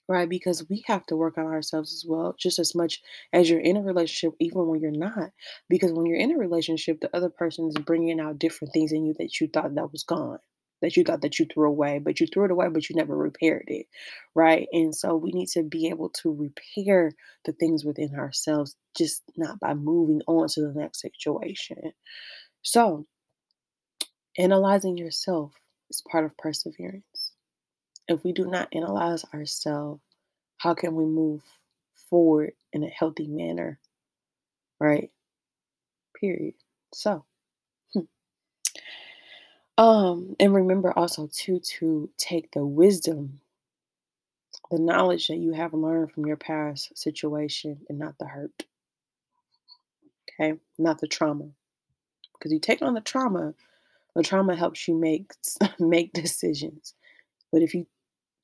right? 0.08 0.28
Because 0.28 0.68
we 0.68 0.84
have 0.86 1.06
to 1.06 1.16
work 1.16 1.38
on 1.38 1.46
ourselves 1.46 1.92
as 1.92 2.04
well, 2.06 2.34
just 2.38 2.58
as 2.58 2.74
much 2.74 3.00
as 3.32 3.48
you're 3.48 3.60
in 3.60 3.76
a 3.76 3.82
relationship, 3.82 4.36
even 4.40 4.66
when 4.66 4.80
you're 4.80 4.90
not. 4.90 5.30
Because 5.68 5.92
when 5.92 6.06
you're 6.06 6.18
in 6.18 6.32
a 6.32 6.38
relationship, 6.38 7.00
the 7.00 7.14
other 7.16 7.30
person 7.30 7.68
is 7.68 7.76
bringing 7.84 8.20
out 8.20 8.38
different 8.38 8.72
things 8.72 8.92
in 8.92 9.04
you 9.06 9.14
that 9.18 9.40
you 9.40 9.48
thought 9.48 9.74
that 9.74 9.92
was 9.92 10.02
gone, 10.02 10.38
that 10.82 10.96
you 10.96 11.04
thought 11.04 11.22
that 11.22 11.38
you 11.38 11.46
threw 11.46 11.68
away, 11.68 11.98
but 11.98 12.20
you 12.20 12.26
threw 12.26 12.44
it 12.44 12.50
away, 12.50 12.68
but 12.68 12.88
you 12.88 12.96
never 12.96 13.16
repaired 13.16 13.64
it, 13.68 13.86
right? 14.34 14.68
And 14.72 14.94
so 14.94 15.16
we 15.16 15.32
need 15.32 15.48
to 15.50 15.62
be 15.62 15.88
able 15.88 16.10
to 16.22 16.32
repair 16.32 17.12
the 17.44 17.52
things 17.52 17.84
within 17.84 18.14
ourselves, 18.14 18.74
just 18.96 19.22
not 19.36 19.60
by 19.60 19.74
moving 19.74 20.20
on 20.26 20.48
to 20.48 20.60
the 20.60 20.74
next 20.74 21.00
situation. 21.00 21.92
So, 22.62 23.06
analyzing 24.38 24.96
yourself 24.96 25.52
is 25.90 26.02
part 26.10 26.24
of 26.24 26.36
perseverance. 26.36 27.32
If 28.08 28.24
we 28.24 28.32
do 28.32 28.46
not 28.46 28.68
analyze 28.72 29.24
ourselves, 29.32 30.00
how 30.58 30.74
can 30.74 30.94
we 30.94 31.04
move 31.04 31.42
forward 32.08 32.52
in 32.72 32.84
a 32.84 32.88
healthy 32.88 33.26
manner, 33.26 33.78
right? 34.78 35.10
Period. 36.18 36.54
So, 36.94 37.24
um, 39.78 40.36
and 40.38 40.54
remember 40.54 40.96
also 40.96 41.28
too 41.32 41.60
to 41.78 42.10
take 42.18 42.50
the 42.52 42.64
wisdom, 42.64 43.40
the 44.70 44.78
knowledge 44.78 45.28
that 45.28 45.38
you 45.38 45.52
have 45.52 45.74
learned 45.74 46.12
from 46.12 46.26
your 46.26 46.36
past 46.36 46.96
situation 46.96 47.80
and 47.88 47.98
not 47.98 48.18
the 48.18 48.26
hurt. 48.26 48.64
Okay, 50.40 50.58
not 50.78 51.00
the 51.00 51.08
trauma. 51.08 51.48
Because 52.34 52.52
you 52.52 52.60
take 52.60 52.82
on 52.82 52.94
the 52.94 53.00
trauma, 53.00 53.54
the 54.14 54.22
trauma 54.22 54.54
helps 54.56 54.86
you 54.88 54.98
make 54.98 55.32
make 55.78 56.12
decisions. 56.12 56.94
But 57.52 57.62
if 57.62 57.74
you 57.74 57.86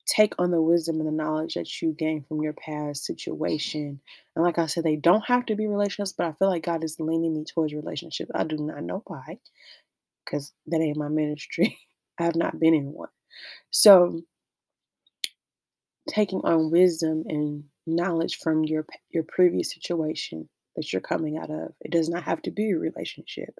take 0.05 0.33
on 0.39 0.51
the 0.51 0.61
wisdom 0.61 0.99
and 0.99 1.07
the 1.07 1.11
knowledge 1.11 1.53
that 1.53 1.81
you 1.81 1.93
gain 1.93 2.25
from 2.27 2.41
your 2.41 2.53
past 2.53 3.05
situation, 3.05 3.99
and 4.35 4.45
like 4.45 4.57
I 4.57 4.65
said, 4.65 4.83
they 4.83 4.95
don't 4.95 5.25
have 5.25 5.45
to 5.47 5.55
be 5.55 5.67
relationships, 5.67 6.13
but 6.17 6.27
I 6.27 6.33
feel 6.33 6.49
like 6.49 6.63
God 6.63 6.83
is 6.83 6.99
leaning 6.99 7.33
me 7.35 7.43
towards 7.43 7.73
relationships. 7.73 8.31
I 8.33 8.43
do 8.43 8.57
not 8.57 8.83
know 8.83 9.03
why 9.05 9.39
because 10.25 10.53
that 10.67 10.81
ain't 10.81 10.97
my 10.97 11.09
ministry. 11.09 11.77
I 12.19 12.23
have 12.23 12.35
not 12.35 12.59
been 12.59 12.73
in 12.73 12.91
one. 12.91 13.09
So, 13.71 14.21
taking 16.09 16.41
on 16.43 16.71
wisdom 16.71 17.23
and 17.27 17.63
knowledge 17.85 18.37
from 18.37 18.63
your 18.63 18.85
your 19.11 19.23
previous 19.23 19.71
situation 19.73 20.49
that 20.75 20.91
you're 20.91 21.01
coming 21.01 21.37
out 21.37 21.49
of. 21.49 21.73
It 21.81 21.91
does 21.91 22.09
not 22.09 22.23
have 22.23 22.41
to 22.43 22.51
be 22.51 22.71
a 22.71 22.77
relationship. 22.77 23.59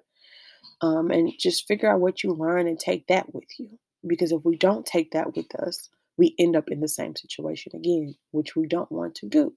Um, 0.82 1.10
and 1.10 1.30
just 1.38 1.68
figure 1.68 1.92
out 1.92 2.00
what 2.00 2.22
you 2.24 2.32
learn 2.32 2.66
and 2.66 2.78
take 2.78 3.06
that 3.08 3.34
with 3.34 3.44
you. 3.58 3.78
Because 4.06 4.32
if 4.32 4.44
we 4.44 4.56
don't 4.56 4.86
take 4.86 5.10
that 5.10 5.36
with 5.36 5.54
us, 5.56 5.90
we 6.16 6.34
end 6.38 6.56
up 6.56 6.70
in 6.70 6.80
the 6.80 6.88
same 6.88 7.14
situation 7.16 7.72
again, 7.74 8.14
which 8.30 8.56
we 8.56 8.66
don't 8.66 8.90
want 8.90 9.14
to 9.16 9.28
do. 9.28 9.54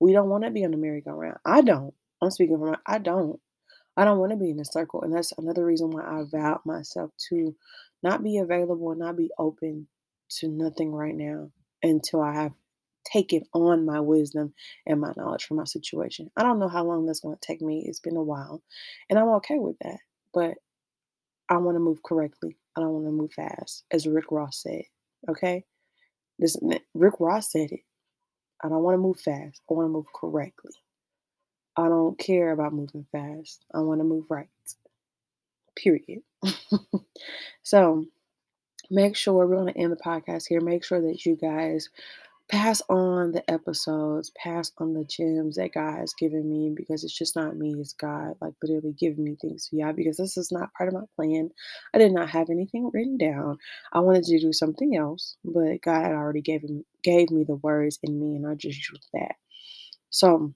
We 0.00 0.12
don't 0.12 0.28
want 0.28 0.44
to 0.44 0.50
be 0.50 0.64
on 0.64 0.70
the 0.70 0.76
merry-go-round. 0.76 1.38
I 1.44 1.62
don't. 1.62 1.94
I'm 2.22 2.30
speaking 2.30 2.58
from 2.58 2.72
my, 2.72 2.78
I 2.86 2.98
don't. 2.98 3.40
I 3.96 4.04
don't 4.04 4.18
want 4.18 4.32
to 4.32 4.36
be 4.36 4.50
in 4.50 4.60
a 4.60 4.64
circle. 4.64 5.02
And 5.02 5.14
that's 5.14 5.32
another 5.36 5.64
reason 5.64 5.90
why 5.90 6.02
I 6.02 6.24
vowed 6.30 6.60
myself 6.64 7.10
to 7.30 7.54
not 8.02 8.22
be 8.22 8.38
available 8.38 8.90
and 8.90 9.00
not 9.00 9.16
be 9.16 9.30
open 9.38 9.88
to 10.38 10.48
nothing 10.48 10.92
right 10.92 11.14
now 11.14 11.50
until 11.82 12.22
I 12.22 12.34
have 12.34 12.52
taken 13.04 13.42
on 13.52 13.84
my 13.86 14.00
wisdom 14.00 14.52
and 14.86 15.00
my 15.00 15.12
knowledge 15.16 15.44
from 15.44 15.56
my 15.56 15.64
situation. 15.64 16.30
I 16.36 16.42
don't 16.42 16.58
know 16.58 16.68
how 16.68 16.84
long 16.84 17.06
that's 17.06 17.20
going 17.20 17.36
to 17.36 17.46
take 17.46 17.60
me. 17.60 17.84
It's 17.86 18.00
been 18.00 18.16
a 18.16 18.22
while. 18.22 18.62
And 19.08 19.18
I'm 19.18 19.28
okay 19.36 19.58
with 19.58 19.78
that. 19.80 19.98
But 20.32 20.54
I 21.48 21.56
want 21.56 21.76
to 21.76 21.80
move 21.80 22.02
correctly. 22.02 22.56
I 22.76 22.80
don't 22.80 22.92
want 22.92 23.06
to 23.06 23.12
move 23.12 23.32
fast, 23.32 23.84
as 23.90 24.06
Rick 24.06 24.30
Ross 24.30 24.62
said. 24.62 24.82
Okay? 25.28 25.64
This 26.38 26.56
Rick 26.94 27.14
Ross 27.20 27.52
said 27.52 27.72
it. 27.72 27.80
I 28.62 28.68
don't 28.68 28.82
want 28.82 28.94
to 28.94 28.98
move 28.98 29.20
fast. 29.20 29.60
I 29.68 29.74
want 29.74 29.86
to 29.86 29.92
move 29.92 30.06
correctly. 30.14 30.72
I 31.76 31.88
don't 31.88 32.18
care 32.18 32.52
about 32.52 32.72
moving 32.72 33.06
fast. 33.10 33.64
I 33.74 33.80
want 33.80 34.00
to 34.00 34.04
move 34.04 34.24
right. 34.28 34.48
Period. 35.76 36.22
so 37.62 38.04
make 38.90 39.16
sure 39.16 39.34
we're 39.34 39.56
going 39.56 39.72
to 39.72 39.80
end 39.80 39.92
the 39.92 39.96
podcast 39.96 40.46
here. 40.48 40.60
Make 40.60 40.84
sure 40.84 41.00
that 41.00 41.24
you 41.24 41.36
guys 41.36 41.88
pass 42.50 42.82
on 42.88 43.30
the 43.32 43.48
episodes, 43.48 44.32
pass 44.36 44.72
on 44.78 44.92
the 44.92 45.04
gems 45.04 45.56
that 45.56 45.72
God 45.72 45.98
has 45.98 46.12
given 46.14 46.50
me 46.50 46.72
because 46.76 47.04
it's 47.04 47.16
just 47.16 47.36
not 47.36 47.56
me, 47.56 47.74
it's 47.78 47.92
God, 47.92 48.34
like 48.40 48.54
literally 48.62 48.92
giving 48.98 49.24
me 49.24 49.36
things 49.40 49.68
to 49.68 49.76
y'all 49.76 49.92
because 49.92 50.16
this 50.16 50.36
is 50.36 50.50
not 50.50 50.74
part 50.74 50.88
of 50.88 50.94
my 50.94 51.06
plan. 51.14 51.50
I 51.94 51.98
did 51.98 52.12
not 52.12 52.28
have 52.30 52.50
anything 52.50 52.90
written 52.92 53.18
down. 53.18 53.58
I 53.92 54.00
wanted 54.00 54.24
to 54.24 54.40
do 54.40 54.52
something 54.52 54.96
else, 54.96 55.36
but 55.44 55.80
God 55.82 56.02
had 56.02 56.12
already 56.12 56.42
gave 56.42 56.64
me 56.64 56.84
gave 57.04 57.30
me 57.30 57.44
the 57.44 57.56
words 57.56 57.98
in 58.02 58.18
me, 58.20 58.36
and 58.36 58.46
I 58.46 58.54
just 58.54 58.78
used 58.90 59.08
that. 59.14 59.36
So 60.10 60.52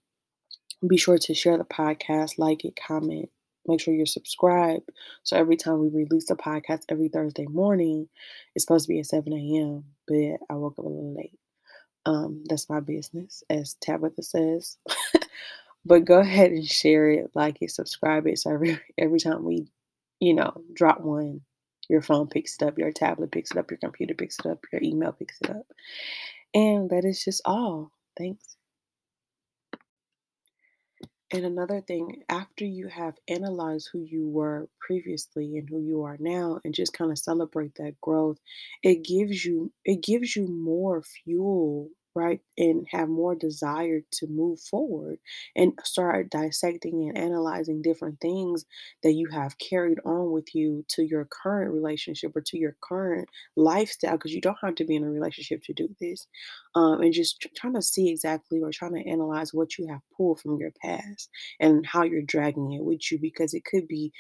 be 0.86 0.96
sure 0.96 1.18
to 1.18 1.34
share 1.34 1.58
the 1.58 1.64
podcast, 1.64 2.38
like 2.38 2.64
it, 2.64 2.74
comment. 2.76 3.30
Make 3.66 3.80
sure 3.80 3.94
you're 3.94 4.04
subscribed. 4.04 4.90
So 5.22 5.36
every 5.36 5.56
time 5.56 5.78
we 5.80 5.88
release 5.88 6.28
a 6.30 6.36
podcast 6.36 6.82
every 6.90 7.08
Thursday 7.08 7.46
morning, 7.46 8.08
it's 8.54 8.64
supposed 8.64 8.86
to 8.86 8.92
be 8.92 9.00
at 9.00 9.06
7 9.06 9.32
a.m. 9.32 9.84
But 10.06 10.40
I 10.50 10.56
woke 10.56 10.74
up 10.78 10.84
a 10.84 10.88
little 10.88 11.14
late. 11.16 11.38
Um, 12.06 12.44
that's 12.49 12.70
my 12.70 12.80
business, 12.80 13.42
as 13.50 13.75
Tabitha 13.80 14.23
says. 14.23 14.78
but 15.87 16.04
go 16.06 16.20
ahead 16.20 16.52
and 16.52 16.66
share 16.66 17.11
it, 17.11 17.30
like 17.34 17.58
it, 17.62 17.70
subscribe 17.73 18.26
it. 18.26 18.38
So 18.40 18.52
every 18.52 18.80
every 18.99 19.20
time 19.20 19.44
we, 19.44 19.68
you 20.20 20.34
know, 20.34 20.52
drop 20.75 21.00
one, 21.02 21.42
your 21.88 22.02
phone 22.02 22.28
picks 22.28 22.56
it 22.56 22.64
up, 22.66 22.78
your 22.78 22.92
tablet 22.92 23.32
picks 23.32 23.52
it 23.52 23.58
up, 23.58 23.70
your 23.70 23.78
computer 23.78 24.14
picks 24.14 24.38
it 24.40 24.46
up, 24.46 24.64
your 24.73 24.82
email 24.82 25.12
picks 25.12 25.40
it 25.42 25.50
up. 25.50 25.66
And 26.54 26.90
that 26.90 27.04
is 27.04 27.25
just 27.25 27.42
all. 27.46 27.92
Thanks. 28.18 28.53
And 31.34 31.44
another 31.46 31.82
thing, 31.82 32.22
after 32.30 32.64
you 32.64 32.88
have 32.88 33.18
analyzed 33.28 33.90
who 33.92 34.02
you 34.02 34.28
were 34.28 34.70
previously 34.80 35.58
and 35.58 35.68
who 35.68 35.80
you 35.82 36.04
are 36.04 36.16
now 36.20 36.60
and 36.64 36.74
just 36.74 36.94
kind 36.94 37.12
of 37.12 37.18
celebrate 37.18 37.76
that 37.76 38.00
growth, 38.00 38.38
it 38.84 39.04
gives 39.04 39.44
you 39.44 39.72
it 39.84 40.02
gives 40.02 40.36
you 40.36 40.48
more 40.48 41.02
fuel 41.02 41.90
right? 42.14 42.40
And 42.56 42.87
have 42.90 43.09
more 43.09 43.35
desire 43.35 44.00
to 44.12 44.26
move 44.26 44.61
forward 44.61 45.18
and 45.56 45.73
start 45.83 46.30
dissecting 46.30 47.09
and 47.09 47.18
analyzing 47.18 47.83
different 47.83 48.21
things 48.21 48.64
that 49.02 49.12
you 49.12 49.28
have 49.33 49.59
carried 49.59 49.99
on 50.04 50.30
with 50.30 50.54
you 50.54 50.85
to 50.88 51.02
your 51.02 51.25
current 51.25 51.73
relationship 51.73 52.37
or 52.37 52.40
to 52.42 52.59
your 52.59 52.76
current 52.80 53.28
lifestyle, 53.56 54.12
because 54.12 54.33
you 54.33 54.40
don't 54.40 54.59
have 54.62 54.76
to 54.76 54.85
be 54.85 54.97
in 54.97 55.04
a 55.04 55.11
relationship 55.11 55.62
to 55.64 55.73
do 55.73 55.88
this. 56.00 56.26
Um, 56.75 57.00
and 57.02 57.12
just 57.12 57.40
tr- 57.40 57.49
trying 57.56 57.75
to 57.75 57.83
see 57.83 58.09
exactly 58.11 58.61
or 58.61 58.71
trying 58.71 58.94
to 58.94 59.09
analyze 59.09 59.54
what 59.54 59.78
you 59.78 59.87
have 59.88 60.00
pulled 60.16 60.40
from 60.40 60.56
your 60.56 60.73
past 60.83 61.28
and 61.61 61.87
how 61.87 62.02
you're 62.02 62.23
dragging 62.23 62.73
it 62.73 62.85
with 62.85 63.11
you, 63.11 63.18
because 63.18 63.54
it 63.54 63.64
could 63.64 63.88
be 63.88 64.12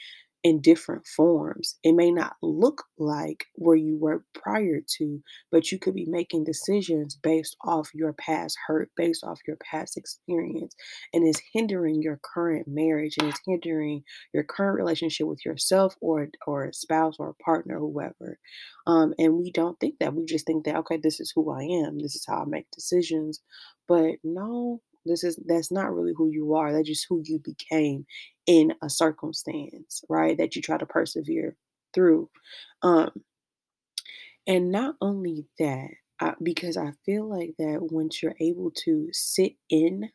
in 0.44 0.60
different 0.60 1.06
forms. 1.06 1.78
It 1.82 1.94
may 1.94 2.12
not 2.12 2.36
look 2.42 2.84
like 2.98 3.46
where 3.54 3.76
you 3.76 3.98
were 3.98 4.24
prior 4.34 4.80
to, 4.98 5.22
but 5.50 5.72
you 5.72 5.78
could 5.78 5.94
be 5.94 6.04
making 6.06 6.44
decisions 6.44 7.16
based 7.16 7.56
off 7.64 7.90
your 7.94 8.12
past 8.12 8.58
hurt, 8.66 8.90
based 8.94 9.24
off 9.24 9.40
your 9.48 9.56
past 9.70 9.96
experience, 9.96 10.76
and 11.14 11.26
is 11.26 11.40
hindering 11.54 12.02
your 12.02 12.20
current 12.22 12.68
marriage 12.68 13.16
and 13.18 13.30
is 13.30 13.40
hindering 13.46 14.04
your 14.34 14.44
current 14.44 14.76
relationship 14.76 15.26
with 15.26 15.44
yourself 15.46 15.96
or 16.02 16.28
or 16.46 16.66
a 16.66 16.74
spouse 16.74 17.16
or 17.18 17.30
a 17.30 17.42
partner, 17.42 17.78
whoever. 17.78 18.38
Um, 18.86 19.14
and 19.18 19.38
we 19.38 19.50
don't 19.50 19.80
think 19.80 19.94
that. 20.00 20.14
We 20.14 20.26
just 20.26 20.46
think 20.46 20.66
that 20.66 20.76
okay, 20.76 20.98
this 21.02 21.20
is 21.20 21.32
who 21.34 21.50
I 21.50 21.62
am. 21.86 21.98
This 21.98 22.16
is 22.16 22.26
how 22.28 22.42
I 22.42 22.44
make 22.46 22.70
decisions. 22.70 23.40
But 23.88 24.16
no, 24.22 24.82
this 25.04 25.24
is 25.24 25.38
that's 25.46 25.70
not 25.70 25.94
really 25.94 26.12
who 26.16 26.30
you 26.30 26.54
are. 26.54 26.72
That's 26.72 26.88
just 26.88 27.06
who 27.08 27.22
you 27.24 27.38
became 27.38 28.06
in 28.46 28.74
a 28.82 28.90
circumstance, 28.90 30.02
right? 30.08 30.36
That 30.36 30.56
you 30.56 30.62
try 30.62 30.78
to 30.78 30.86
persevere 30.86 31.56
through. 31.94 32.28
Um, 32.82 33.10
and 34.46 34.70
not 34.70 34.96
only 35.00 35.46
that, 35.58 35.88
I, 36.20 36.34
because 36.42 36.76
I 36.76 36.92
feel 37.04 37.28
like 37.28 37.54
that 37.58 37.78
once 37.90 38.22
you're 38.22 38.36
able 38.40 38.70
to 38.84 39.08
sit 39.12 39.54
in 39.70 40.10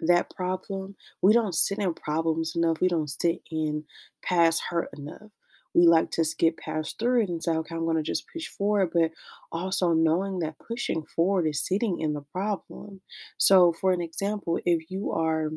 that 0.00 0.34
problem, 0.34 0.96
we 1.22 1.32
don't 1.32 1.54
sit 1.54 1.78
in 1.78 1.94
problems 1.94 2.54
enough. 2.56 2.80
We 2.80 2.88
don't 2.88 3.10
sit 3.10 3.42
in 3.50 3.84
past 4.22 4.62
hurt 4.68 4.88
enough. 4.96 5.30
We 5.74 5.86
like 5.86 6.10
to 6.12 6.24
skip 6.24 6.58
past 6.58 6.98
through 6.98 7.22
it 7.22 7.28
and 7.28 7.42
say, 7.42 7.52
okay, 7.52 7.74
I'm 7.74 7.84
going 7.84 7.96
to 7.96 8.02
just 8.02 8.26
push 8.32 8.48
forward. 8.48 8.90
But 8.92 9.12
also 9.52 9.92
knowing 9.92 10.40
that 10.40 10.58
pushing 10.58 11.04
forward 11.04 11.46
is 11.46 11.64
sitting 11.66 12.00
in 12.00 12.12
the 12.14 12.22
problem. 12.32 13.00
So, 13.38 13.72
for 13.72 13.92
an 13.92 14.00
example, 14.00 14.58
if 14.64 14.90
you 14.90 15.12
are 15.12 15.50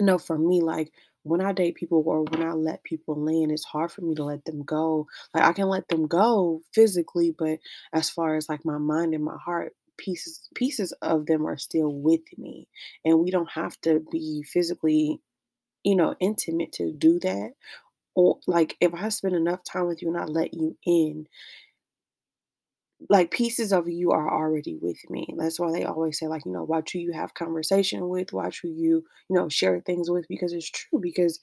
I 0.00 0.04
know 0.04 0.18
for 0.18 0.38
me, 0.38 0.60
like 0.60 0.92
when 1.22 1.40
I 1.40 1.52
date 1.52 1.76
people 1.76 2.02
or 2.06 2.22
when 2.24 2.42
I 2.42 2.52
let 2.52 2.82
people 2.84 3.26
in, 3.28 3.50
it's 3.50 3.64
hard 3.64 3.92
for 3.92 4.02
me 4.02 4.14
to 4.16 4.24
let 4.24 4.44
them 4.44 4.62
go. 4.62 5.06
Like 5.32 5.44
I 5.44 5.52
can 5.52 5.68
let 5.68 5.88
them 5.88 6.06
go 6.06 6.62
physically, 6.72 7.34
but 7.36 7.58
as 7.92 8.10
far 8.10 8.36
as 8.36 8.48
like 8.48 8.64
my 8.64 8.78
mind 8.78 9.14
and 9.14 9.24
my 9.24 9.36
heart, 9.36 9.74
pieces 9.96 10.48
pieces 10.56 10.92
of 11.02 11.26
them 11.26 11.46
are 11.46 11.56
still 11.56 11.92
with 11.92 12.22
me. 12.36 12.68
And 13.04 13.20
we 13.20 13.30
don't 13.30 13.50
have 13.52 13.80
to 13.82 14.00
be 14.10 14.42
physically, 14.42 15.20
you 15.84 15.96
know, 15.96 16.14
intimate 16.20 16.72
to 16.74 16.92
do 16.92 17.18
that. 17.20 17.52
Or 18.14 18.38
like 18.46 18.76
if 18.80 18.94
I 18.94 19.08
spend 19.08 19.34
enough 19.34 19.64
time 19.64 19.86
with 19.86 20.02
you 20.02 20.08
and 20.08 20.18
I 20.18 20.24
let 20.24 20.54
you 20.54 20.76
in, 20.86 21.26
like 23.10 23.30
pieces 23.30 23.72
of 23.72 23.88
you 23.88 24.12
are 24.12 24.32
already 24.32 24.76
with 24.80 24.98
me. 25.10 25.26
That's 25.36 25.60
why 25.60 25.72
they 25.72 25.84
always 25.84 26.18
say, 26.18 26.26
like, 26.26 26.44
you 26.46 26.52
know, 26.52 26.64
watch 26.64 26.92
who 26.92 27.00
you 27.00 27.12
have 27.12 27.34
conversation 27.34 28.08
with, 28.08 28.32
watch 28.32 28.60
who 28.62 28.68
you, 28.68 29.04
you 29.28 29.36
know, 29.36 29.48
share 29.48 29.80
things 29.80 30.10
with, 30.10 30.26
because 30.28 30.52
it's 30.52 30.70
true. 30.70 31.00
Because 31.00 31.38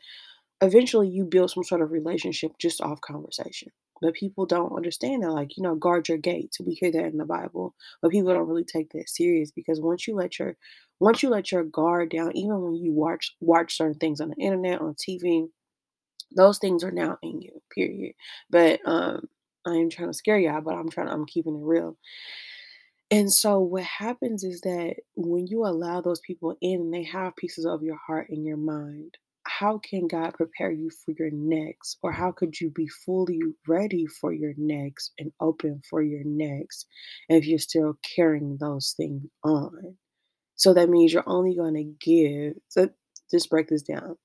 eventually 0.62 1.10
you 1.10 1.26
build 1.26 1.52
some 1.52 1.64
sort 1.64 1.82
of 1.82 1.92
relationship 1.92 2.54
just 2.60 2.82
off 2.82 3.02
conversation. 3.02 3.72
But 4.02 4.16
people 4.16 4.46
don't 4.46 4.76
understand 4.76 5.24
that, 5.24 5.32
like, 5.32 5.58
you 5.58 5.64
know, 5.64 5.76
guard 5.76 6.10
your 6.10 6.18
gates. 6.18 6.60
We 6.60 6.74
hear 6.74 6.92
that 6.92 7.06
in 7.06 7.18
the 7.18 7.26
Bible, 7.26 7.76
but 8.02 8.12
people 8.12 8.34
don't 8.34 8.48
really 8.48 8.66
take 8.66 8.92
that 8.94 9.10
serious 9.10 9.52
because 9.52 9.82
once 9.82 10.08
you 10.08 10.16
let 10.16 10.40
your 10.40 10.58
once 11.00 11.24
you 11.24 11.30
let 11.30 11.52
your 11.52 11.64
guard 11.64 12.10
down, 12.12 12.36
even 12.36 12.62
when 12.62 12.76
you 12.76 12.94
watch 12.94 13.36
watch 13.42 13.78
certain 13.78 13.98
things 14.00 14.22
on 14.22 14.30
the 14.30 14.36
internet, 14.38 14.82
on 14.82 14.96
TV, 14.96 15.50
those 16.36 16.58
things 16.60 16.84
are 16.84 16.92
now 16.92 17.18
in 17.22 17.42
you, 17.42 17.62
period. 17.74 18.14
But 18.50 18.80
um 18.86 19.28
I 19.66 19.74
ain't 19.74 19.92
trying 19.92 20.10
to 20.10 20.14
scare 20.14 20.40
y'all, 20.40 20.62
but 20.62 20.74
I'm 20.74 20.90
trying 20.90 21.08
to, 21.08 21.14
I'm 21.14 21.26
keeping 21.26 21.56
it 21.56 21.62
real. 21.64 21.98
And 23.12 23.32
so 23.32 23.60
what 23.60 23.84
happens 23.84 24.44
is 24.44 24.62
that 24.62 24.96
when 25.16 25.46
you 25.48 25.66
allow 25.66 26.02
those 26.02 26.22
people 26.22 26.56
in 26.62 26.82
and 26.82 26.94
they 26.94 27.04
have 27.04 27.36
pieces 27.36 27.66
of 27.66 27.84
your 27.84 27.98
heart 27.98 28.28
and 28.30 28.46
your 28.46 28.58
mind, 28.58 29.18
how 29.46 29.80
can 29.80 30.08
God 30.08 30.34
prepare 30.34 30.72
you 30.72 30.90
for 30.90 31.14
your 31.20 31.30
next? 31.32 31.98
Or 32.04 32.12
how 32.12 32.32
could 32.32 32.60
you 32.60 32.70
be 32.70 32.88
fully 32.88 33.40
ready 33.68 34.06
for 34.08 34.32
your 34.34 34.54
next 34.58 35.12
and 35.20 35.32
open 35.42 35.82
for 35.90 36.02
your 36.02 36.24
next 36.24 36.88
if 37.28 37.46
you're 37.46 37.60
still 37.60 37.98
carrying 38.16 38.58
those 38.60 38.94
things 38.96 39.24
on? 39.44 39.98
So 40.56 40.74
that 40.74 40.90
means 40.90 41.14
you're 41.14 41.28
only 41.28 41.56
going 41.56 41.76
to 41.76 42.06
give. 42.06 42.54
So 42.70 42.90
just 43.32 43.50
break 43.50 43.68
this 43.68 43.82
down. 43.82 44.16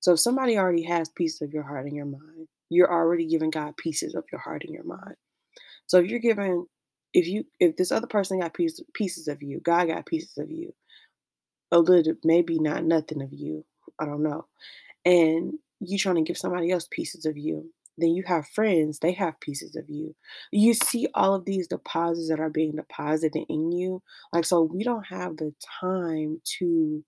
So 0.00 0.14
if 0.14 0.20
somebody 0.20 0.58
already 0.58 0.82
has 0.84 1.08
pieces 1.10 1.42
of 1.42 1.52
your 1.52 1.62
heart 1.62 1.86
and 1.86 1.94
your 1.94 2.06
mind, 2.06 2.48
you're 2.70 2.92
already 2.92 3.26
giving 3.26 3.50
God 3.50 3.76
pieces 3.76 4.14
of 4.14 4.24
your 4.32 4.40
heart 4.40 4.64
and 4.64 4.74
your 4.74 4.84
mind. 4.84 5.16
So 5.86 5.98
if 5.98 6.06
you're 6.06 6.20
giving, 6.20 6.66
if 7.12 7.26
you 7.26 7.44
if 7.58 7.76
this 7.76 7.92
other 7.92 8.06
person 8.06 8.40
got 8.40 8.54
pieces 8.54 8.84
pieces 8.94 9.28
of 9.28 9.42
you, 9.42 9.60
God 9.60 9.88
got 9.88 10.06
pieces 10.06 10.38
of 10.38 10.50
you, 10.50 10.72
a 11.72 11.78
little 11.78 12.14
maybe 12.24 12.58
not 12.58 12.84
nothing 12.84 13.22
of 13.22 13.32
you, 13.32 13.64
I 13.98 14.06
don't 14.06 14.22
know, 14.22 14.46
and 15.04 15.54
you 15.80 15.98
trying 15.98 16.16
to 16.16 16.22
give 16.22 16.38
somebody 16.38 16.70
else 16.70 16.88
pieces 16.90 17.26
of 17.26 17.36
you. 17.36 17.70
Then 17.98 18.10
you 18.10 18.22
have 18.26 18.46
friends, 18.48 19.00
they 19.00 19.12
have 19.12 19.40
pieces 19.40 19.76
of 19.76 19.84
you. 19.90 20.14
You 20.52 20.72
see 20.72 21.08
all 21.14 21.34
of 21.34 21.44
these 21.44 21.66
deposits 21.66 22.30
that 22.30 22.40
are 22.40 22.48
being 22.48 22.76
deposited 22.76 23.44
in 23.48 23.72
you. 23.72 24.02
Like, 24.32 24.46
so 24.46 24.62
we 24.62 24.84
don't 24.84 25.06
have 25.06 25.36
the 25.36 25.52
time 25.80 26.40
to 26.58 27.04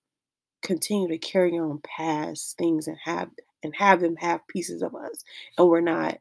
continue 0.62 1.08
to 1.08 1.18
carry 1.18 1.58
on 1.58 1.80
past 1.84 2.56
things 2.56 2.86
and 2.86 2.96
have 3.04 3.30
and 3.62 3.74
have 3.76 4.00
them 4.00 4.16
have 4.16 4.46
pieces 4.48 4.82
of 4.82 4.94
us 4.94 5.22
and 5.58 5.68
we're 5.68 5.80
not 5.80 6.18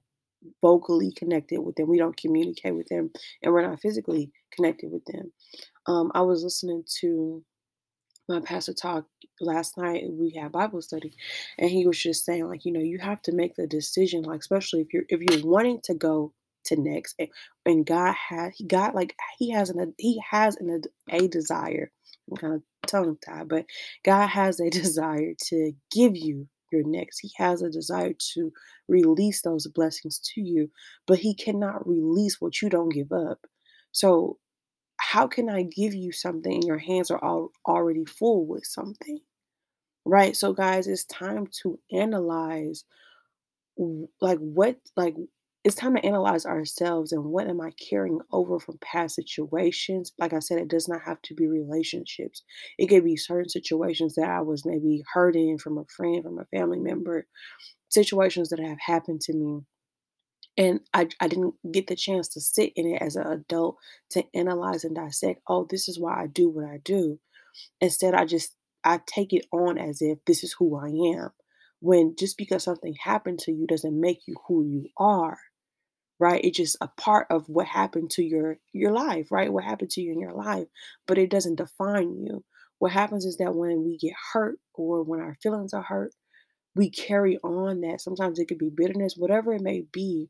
vocally 0.61 1.11
connected 1.11 1.59
with 1.61 1.75
them 1.75 1.87
we 1.87 1.97
don't 1.97 2.17
communicate 2.17 2.75
with 2.75 2.87
them 2.87 3.11
and 3.41 3.53
we're 3.53 3.67
not 3.67 3.79
physically 3.79 4.31
connected 4.51 4.91
with 4.91 5.05
them. 5.05 5.31
Um, 5.85 6.11
i 6.15 6.21
was 6.21 6.43
listening 6.43 6.83
to 7.01 7.43
my 8.27 8.39
pastor 8.39 8.73
talk 8.73 9.05
last 9.39 9.77
night 9.77 10.03
we 10.09 10.31
had 10.31 10.51
bible 10.51 10.81
study 10.81 11.13
and 11.57 11.69
he 11.69 11.85
was 11.85 12.01
just 12.01 12.25
saying 12.25 12.47
like 12.47 12.65
you 12.65 12.71
know 12.71 12.79
you 12.79 12.99
have 12.99 13.21
to 13.23 13.31
make 13.33 13.55
the 13.55 13.67
decision 13.67 14.23
like 14.23 14.39
especially 14.39 14.81
if 14.81 14.93
you're 14.93 15.03
if 15.09 15.21
you're 15.21 15.45
wanting 15.45 15.79
to 15.83 15.93
go 15.93 16.33
to 16.63 16.75
next 16.79 17.15
and, 17.19 17.29
and 17.65 17.85
god 17.85 18.15
had 18.29 18.51
he 18.55 18.65
got 18.65 18.95
like 18.95 19.15
he 19.39 19.49
has 19.51 19.69
an 19.69 19.93
he 19.97 20.21
has 20.29 20.55
an 20.57 20.81
a 21.09 21.27
desire 21.27 21.91
i'm 22.29 22.37
kind 22.37 22.53
of 22.53 22.61
tongue 22.87 23.17
tied 23.25 23.47
but 23.47 23.65
god 24.03 24.27
has 24.27 24.59
a 24.59 24.69
desire 24.81 25.33
to 25.37 25.71
give 25.91 26.15
you 26.15 26.47
your 26.71 26.83
next 26.85 27.19
he 27.19 27.29
has 27.35 27.61
a 27.61 27.69
desire 27.69 28.13
to 28.33 28.51
release 28.87 29.41
those 29.41 29.67
blessings 29.67 30.19
to 30.19 30.41
you 30.41 30.69
but 31.05 31.19
he 31.19 31.35
cannot 31.35 31.85
release 31.87 32.37
what 32.39 32.61
you 32.61 32.69
don't 32.69 32.93
give 32.93 33.11
up 33.11 33.39
so 33.91 34.37
how 35.01 35.27
can 35.27 35.49
I 35.49 35.63
give 35.63 35.93
you 35.93 36.11
something 36.11 36.53
and 36.53 36.63
your 36.63 36.77
hands 36.77 37.09
are 37.09 37.23
all 37.23 37.51
already 37.67 38.05
full 38.05 38.45
with 38.45 38.65
something? 38.65 39.19
Right? 40.05 40.35
So 40.35 40.53
guys, 40.53 40.87
it's 40.87 41.05
time 41.05 41.47
to 41.63 41.79
analyze 41.91 42.85
like 44.21 44.37
what 44.37 44.77
like 44.95 45.15
it's 45.63 45.75
time 45.75 45.95
to 45.95 46.05
analyze 46.05 46.45
ourselves 46.45 47.11
and 47.11 47.23
what 47.25 47.47
am 47.47 47.61
I 47.61 47.71
carrying 47.71 48.19
over 48.31 48.59
from 48.59 48.79
past 48.79 49.15
situations? 49.15 50.11
Like 50.17 50.33
I 50.33 50.39
said, 50.39 50.59
it 50.59 50.67
does 50.69 50.87
not 50.87 51.01
have 51.03 51.21
to 51.23 51.35
be 51.35 51.47
relationships. 51.47 52.43
It 52.77 52.87
could 52.87 53.03
be 53.03 53.15
certain 53.17 53.49
situations 53.49 54.15
that 54.15 54.29
I 54.29 54.41
was 54.41 54.65
maybe 54.65 55.03
hurting 55.13 55.59
from 55.59 55.77
a 55.77 55.85
friend, 55.85 56.23
from 56.23 56.39
a 56.39 56.45
family 56.45 56.79
member, 56.79 57.27
situations 57.89 58.49
that 58.49 58.59
have 58.59 58.79
happened 58.79 59.21
to 59.21 59.33
me 59.33 59.61
and 60.57 60.81
I 60.93 61.07
I 61.19 61.27
didn't 61.27 61.55
get 61.71 61.87
the 61.87 61.95
chance 61.95 62.27
to 62.29 62.41
sit 62.41 62.73
in 62.75 62.87
it 62.87 63.01
as 63.01 63.15
an 63.15 63.27
adult 63.27 63.77
to 64.11 64.23
analyze 64.35 64.83
and 64.83 64.95
dissect, 64.95 65.41
"Oh, 65.47 65.65
this 65.69 65.87
is 65.87 65.99
why 65.99 66.21
I 66.23 66.27
do 66.27 66.49
what 66.49 66.65
I 66.65 66.77
do." 66.77 67.19
Instead, 67.81 68.13
I 68.15 68.25
just 68.25 68.55
I 68.83 69.01
take 69.05 69.33
it 69.33 69.45
on 69.53 69.77
as 69.77 70.01
if 70.01 70.19
this 70.25 70.43
is 70.43 70.53
who 70.59 70.75
I 70.77 70.89
am. 71.17 71.31
When 71.81 72.15
just 72.17 72.37
because 72.37 72.63
something 72.63 72.95
happened 72.95 73.39
to 73.41 73.51
you 73.53 73.67
doesn't 73.67 73.99
make 73.99 74.27
you 74.27 74.35
who 74.47 74.65
you 74.65 74.89
are, 74.97 75.39
right? 76.21 76.41
It's 76.45 76.57
just 76.57 76.77
a 76.81 76.89
part 76.89 77.27
of 77.31 77.49
what 77.49 77.67
happened 77.67 78.11
to 78.13 78.23
your 78.23 78.59
your 78.73 78.93
life, 78.93 79.31
right? 79.31 79.53
What 79.53 79.65
happened 79.65 79.91
to 79.93 80.01
you 80.01 80.13
in 80.13 80.21
your 80.21 80.35
life, 80.35 80.67
but 81.07 81.19
it 81.19 81.31
doesn't 81.31 81.57
define 81.57 82.15
you. 82.17 82.45
What 82.79 82.93
happens 82.93 83.25
is 83.25 83.37
that 83.39 83.55
when 83.55 83.85
we 83.85 83.97
get 83.99 84.13
hurt 84.33 84.59
or 84.75 85.03
when 85.03 85.21
our 85.21 85.37
feelings 85.43 85.73
are 85.73 85.83
hurt, 85.83 86.13
we 86.75 86.89
carry 86.89 87.37
on 87.39 87.81
that. 87.81 88.01
Sometimes 88.01 88.39
it 88.39 88.47
could 88.47 88.57
be 88.59 88.71
bitterness, 88.75 89.15
whatever 89.17 89.53
it 89.53 89.61
may 89.61 89.83
be 89.91 90.29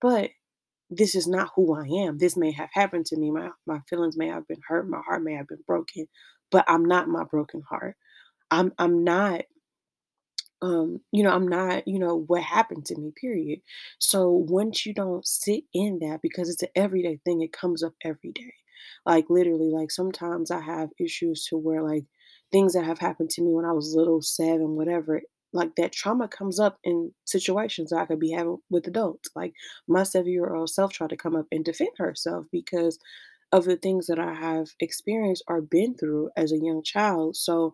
but 0.00 0.30
this 0.90 1.14
is 1.14 1.26
not 1.26 1.50
who 1.56 1.74
I 1.74 1.86
am. 2.06 2.18
This 2.18 2.36
may 2.36 2.52
have 2.52 2.70
happened 2.72 3.06
to 3.06 3.16
me. 3.18 3.30
My 3.30 3.50
my 3.66 3.80
feelings 3.88 4.16
may 4.16 4.28
have 4.28 4.46
been 4.46 4.60
hurt. 4.68 4.88
My 4.88 5.00
heart 5.06 5.22
may 5.22 5.34
have 5.34 5.48
been 5.48 5.64
broken, 5.66 6.06
but 6.50 6.64
I'm 6.68 6.84
not 6.84 7.08
my 7.08 7.24
broken 7.24 7.62
heart. 7.68 7.96
I'm 8.50 8.72
I'm 8.78 9.04
not 9.04 9.42
um 10.62 11.00
you 11.12 11.22
know 11.22 11.30
i'm 11.32 11.48
not 11.48 11.86
you 11.86 11.98
know 11.98 12.24
what 12.28 12.42
happened 12.42 12.84
to 12.86 12.96
me 12.96 13.12
period. 13.20 13.60
So 13.98 14.30
once 14.30 14.86
you 14.86 14.94
don't 14.94 15.26
sit 15.26 15.64
in 15.74 15.98
that 16.00 16.20
because 16.22 16.48
it's 16.48 16.62
an 16.62 16.70
everyday 16.74 17.18
thing 17.24 17.42
it 17.42 17.52
comes 17.52 17.82
up 17.82 17.94
every 18.02 18.32
day. 18.32 18.54
Like 19.04 19.26
literally 19.30 19.70
like 19.70 19.90
sometimes 19.90 20.50
i 20.50 20.60
have 20.60 20.90
issues 20.98 21.44
to 21.46 21.56
where 21.56 21.82
like 21.82 22.04
things 22.52 22.74
that 22.74 22.84
have 22.84 22.98
happened 22.98 23.30
to 23.30 23.42
me 23.42 23.52
when 23.52 23.64
i 23.64 23.72
was 23.72 23.94
little 23.94 24.22
seven 24.22 24.76
whatever 24.76 25.20
like 25.52 25.74
that 25.76 25.92
trauma 25.92 26.28
comes 26.28 26.58
up 26.60 26.78
in 26.84 27.12
situations 27.24 27.90
that 27.90 27.98
i 28.00 28.06
could 28.06 28.20
be 28.20 28.32
having 28.32 28.58
with 28.70 28.86
adults. 28.86 29.30
Like 29.34 29.54
my 29.88 30.02
seven 30.02 30.30
year 30.32 30.54
old 30.54 30.70
self 30.70 30.92
tried 30.92 31.10
to 31.10 31.16
come 31.16 31.36
up 31.36 31.46
and 31.52 31.64
defend 31.64 31.90
herself 31.98 32.46
because 32.52 32.98
of 33.52 33.64
the 33.64 33.76
things 33.76 34.06
that 34.08 34.18
i 34.18 34.34
have 34.34 34.68
experienced 34.80 35.44
or 35.48 35.60
been 35.62 35.94
through 35.96 36.30
as 36.36 36.52
a 36.52 36.58
young 36.58 36.82
child. 36.84 37.36
So 37.36 37.72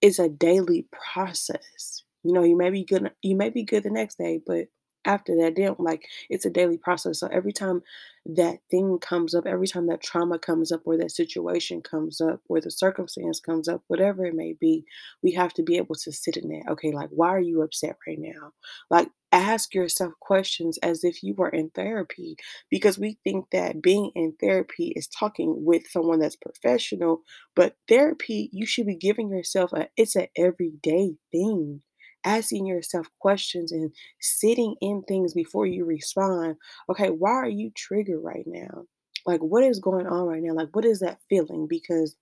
it's 0.00 0.18
a 0.18 0.28
daily 0.28 0.86
process. 0.92 2.02
You 2.24 2.32
know, 2.32 2.42
you 2.44 2.56
may 2.56 2.70
be 2.70 2.84
good 2.84 3.10
you 3.22 3.36
may 3.36 3.50
be 3.50 3.62
good 3.64 3.82
the 3.84 3.90
next 3.90 4.18
day, 4.18 4.40
but 4.46 4.66
after 5.04 5.34
that, 5.36 5.54
then 5.56 5.74
like 5.78 6.04
it's 6.28 6.44
a 6.44 6.50
daily 6.50 6.76
process. 6.76 7.20
So 7.20 7.28
every 7.28 7.52
time 7.52 7.82
that 8.26 8.58
thing 8.70 8.98
comes 8.98 9.34
up, 9.34 9.46
every 9.46 9.66
time 9.66 9.86
that 9.86 10.02
trauma 10.02 10.38
comes 10.38 10.70
up, 10.72 10.82
or 10.84 10.96
that 10.98 11.12
situation 11.12 11.80
comes 11.80 12.20
up, 12.20 12.40
or 12.48 12.60
the 12.60 12.70
circumstance 12.70 13.40
comes 13.40 13.68
up, 13.68 13.82
whatever 13.86 14.26
it 14.26 14.34
may 14.34 14.54
be, 14.60 14.84
we 15.22 15.32
have 15.32 15.54
to 15.54 15.62
be 15.62 15.76
able 15.76 15.94
to 15.94 16.12
sit 16.12 16.36
in 16.36 16.48
there. 16.48 16.64
Okay, 16.70 16.92
like 16.92 17.08
why 17.10 17.28
are 17.28 17.40
you 17.40 17.62
upset 17.62 17.96
right 18.06 18.18
now? 18.18 18.52
Like 18.90 19.08
ask 19.32 19.74
yourself 19.74 20.12
questions 20.20 20.78
as 20.78 21.04
if 21.04 21.22
you 21.22 21.34
were 21.34 21.48
in 21.48 21.70
therapy 21.70 22.36
because 22.70 22.98
we 22.98 23.18
think 23.24 23.46
that 23.52 23.82
being 23.82 24.10
in 24.14 24.34
therapy 24.40 24.92
is 24.96 25.06
talking 25.06 25.64
with 25.64 25.82
someone 25.88 26.18
that's 26.18 26.36
professional 26.36 27.22
but 27.54 27.76
therapy 27.88 28.48
you 28.52 28.64
should 28.64 28.86
be 28.86 28.96
giving 28.96 29.28
yourself 29.28 29.72
a 29.72 29.88
it's 29.96 30.16
an 30.16 30.26
everyday 30.36 31.16
thing. 31.30 31.82
Asking 32.24 32.66
yourself 32.66 33.06
questions 33.20 33.70
and 33.70 33.92
sitting 34.20 34.74
in 34.80 35.02
things 35.06 35.34
before 35.34 35.66
you 35.66 35.84
respond 35.84 36.56
okay 36.90 37.08
why 37.08 37.32
are 37.32 37.48
you 37.48 37.70
triggered 37.76 38.20
right 38.22 38.44
now? 38.46 38.84
Like 39.26 39.40
what 39.40 39.62
is 39.62 39.78
going 39.78 40.06
on 40.06 40.26
right 40.26 40.42
now? 40.42 40.54
Like 40.54 40.68
what 40.72 40.84
is 40.84 41.00
that 41.00 41.18
feeling? 41.28 41.66
Because 41.68 42.16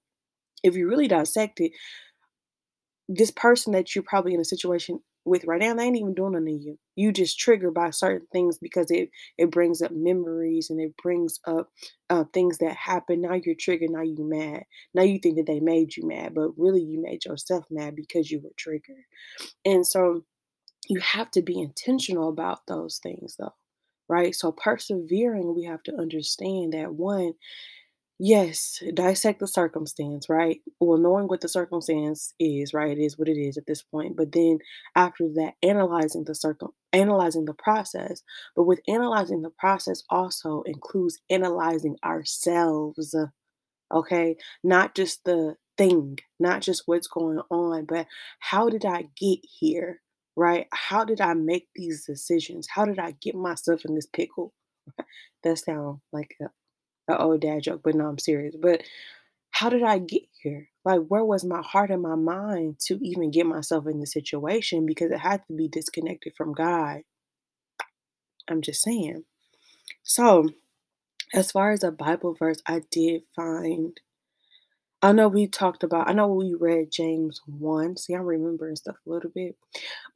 if 0.62 0.74
you 0.74 0.88
really 0.88 1.08
dissect 1.08 1.60
it 1.60 1.72
this 3.08 3.30
person 3.30 3.72
that 3.72 3.94
you're 3.94 4.02
probably 4.02 4.34
in 4.34 4.40
a 4.40 4.44
situation 4.44 5.00
with 5.26 5.44
right 5.44 5.60
now, 5.60 5.74
they 5.74 5.84
ain't 5.84 5.96
even 5.96 6.14
doing 6.14 6.32
nothing 6.32 6.46
to 6.46 6.64
you. 6.64 6.78
You 6.96 7.12
just 7.12 7.38
triggered 7.38 7.74
by 7.74 7.90
certain 7.90 8.28
things 8.32 8.58
because 8.58 8.90
it 8.90 9.10
it 9.38 9.50
brings 9.50 9.82
up 9.82 9.92
memories 9.92 10.70
and 10.70 10.80
it 10.80 10.96
brings 11.02 11.40
up 11.46 11.70
uh, 12.10 12.24
things 12.32 12.58
that 12.58 12.76
happen. 12.76 13.22
Now 13.22 13.34
you're 13.34 13.56
triggered. 13.56 13.90
Now 13.90 14.02
you 14.02 14.16
mad. 14.20 14.64
Now 14.94 15.02
you 15.02 15.18
think 15.18 15.36
that 15.36 15.46
they 15.46 15.60
made 15.60 15.96
you 15.96 16.06
mad, 16.06 16.34
but 16.34 16.50
really 16.58 16.82
you 16.82 17.02
made 17.02 17.24
yourself 17.26 17.66
mad 17.70 17.96
because 17.96 18.30
you 18.30 18.40
were 18.40 18.52
triggered. 18.56 19.04
And 19.64 19.86
so 19.86 20.24
you 20.88 21.00
have 21.00 21.30
to 21.32 21.42
be 21.42 21.60
intentional 21.60 22.28
about 22.28 22.66
those 22.66 22.98
things, 22.98 23.36
though, 23.38 23.54
right? 24.08 24.34
So 24.34 24.52
persevering, 24.52 25.54
we 25.54 25.64
have 25.64 25.82
to 25.84 25.96
understand 25.96 26.72
that 26.74 26.94
one 26.94 27.34
Yes, 28.18 28.82
dissect 28.94 29.40
the 29.40 29.46
circumstance, 29.46 30.28
right? 30.30 30.60
Well, 30.80 30.96
knowing 30.98 31.28
what 31.28 31.42
the 31.42 31.48
circumstance 31.48 32.32
is, 32.38 32.72
right? 32.72 32.96
It 32.96 33.02
is 33.02 33.18
what 33.18 33.28
it 33.28 33.36
is 33.38 33.58
at 33.58 33.66
this 33.66 33.82
point. 33.82 34.16
But 34.16 34.32
then 34.32 34.58
after 34.94 35.28
that, 35.34 35.54
analyzing 35.62 36.24
the 36.24 36.34
circum 36.34 36.70
analyzing 36.94 37.44
the 37.44 37.52
process. 37.54 38.22
But 38.54 38.64
with 38.64 38.80
analyzing 38.88 39.42
the 39.42 39.50
process 39.50 40.02
also 40.08 40.62
includes 40.62 41.18
analyzing 41.28 41.96
ourselves, 42.02 43.14
okay? 43.92 44.36
Not 44.64 44.94
just 44.94 45.24
the 45.24 45.56
thing, 45.78 46.18
not 46.40 46.62
just 46.62 46.82
what's 46.86 47.08
going 47.08 47.40
on, 47.50 47.86
but 47.86 48.06
how 48.40 48.68
did 48.68 48.84
I 48.84 49.06
get 49.18 49.40
here? 49.42 50.00
right? 50.38 50.66
How 50.72 51.04
did 51.04 51.20
I 51.20 51.34
make 51.34 51.68
these 51.74 52.04
decisions? 52.06 52.68
How 52.70 52.84
did 52.84 52.98
I 52.98 53.12
get 53.22 53.34
myself 53.34 53.84
in 53.86 53.94
this 53.94 54.06
pickle? 54.06 54.52
that 55.44 55.58
sounds 55.58 56.00
like 56.12 56.36
a, 56.42 56.46
a 57.08 57.18
old 57.18 57.40
dad 57.40 57.62
joke, 57.62 57.80
but 57.84 57.94
no, 57.94 58.06
I'm 58.06 58.18
serious. 58.18 58.56
But 58.60 58.82
how 59.50 59.70
did 59.70 59.82
I 59.82 59.98
get 59.98 60.22
here? 60.42 60.68
Like, 60.84 61.02
where 61.08 61.24
was 61.24 61.44
my 61.44 61.62
heart 61.62 61.90
and 61.90 62.02
my 62.02 62.14
mind 62.14 62.78
to 62.86 62.98
even 63.02 63.30
get 63.30 63.46
myself 63.46 63.86
in 63.86 64.00
the 64.00 64.06
situation? 64.06 64.86
Because 64.86 65.10
it 65.10 65.18
had 65.18 65.42
to 65.48 65.54
be 65.56 65.68
disconnected 65.68 66.34
from 66.36 66.52
God. 66.52 67.02
I'm 68.48 68.62
just 68.62 68.82
saying. 68.82 69.24
So, 70.02 70.50
as 71.34 71.50
far 71.52 71.72
as 71.72 71.82
a 71.82 71.90
Bible 71.90 72.34
verse, 72.34 72.62
I 72.66 72.82
did 72.90 73.22
find 73.34 73.98
I 75.06 75.12
know 75.12 75.28
we 75.28 75.48
talked 75.48 75.84
about 75.84 76.10
I 76.10 76.14
know 76.14 76.28
we 76.28 76.54
read 76.54 76.92
James 76.92 77.40
1. 77.46 77.98
See, 77.98 78.14
I'm 78.14 78.24
remembering 78.26 78.76
stuff 78.76 78.96
a 79.06 79.10
little 79.10 79.30
bit. 79.34 79.56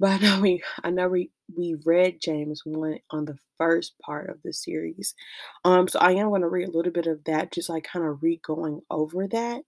But 0.00 0.11
I 0.12 0.18
know 0.18 0.40
we 0.40 0.62
I 0.85 0.90
know 0.90 1.09
we, 1.09 1.31
we 1.57 1.76
read 1.87 2.20
James 2.20 2.62
1 2.66 3.00
on 3.11 3.26
the 3.26 3.38
first 3.59 3.94
part 4.00 4.31
of 4.31 4.38
the 4.44 4.53
series. 4.53 5.14
Um, 5.64 5.88
so 5.88 6.00
I 6.00 6.12
am 6.12 6.31
gonna 6.31 6.48
read 6.48 6.68
a 6.68 6.72
little 6.72 6.92
bit 6.92 7.07
of 7.09 7.24
that, 7.24 7.53
just 7.53 7.70
like 7.70 7.85
kind 7.85 8.07
of 8.07 8.22
re 8.22 8.40
going 8.44 8.83
over 8.90 9.29
that. 9.29 9.62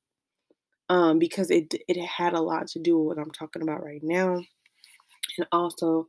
Um, 0.91 1.19
because 1.19 1.51
it 1.51 1.75
it 1.89 1.99
had 2.05 2.35
a 2.35 2.43
lot 2.43 2.69
to 2.69 2.81
do 2.81 2.99
with 2.99 3.19
what 3.19 3.25
I'm 3.25 3.33
talking 3.33 3.63
about 3.63 3.85
right 3.85 4.03
now. 4.05 4.43
And 5.39 5.47
also 5.53 6.09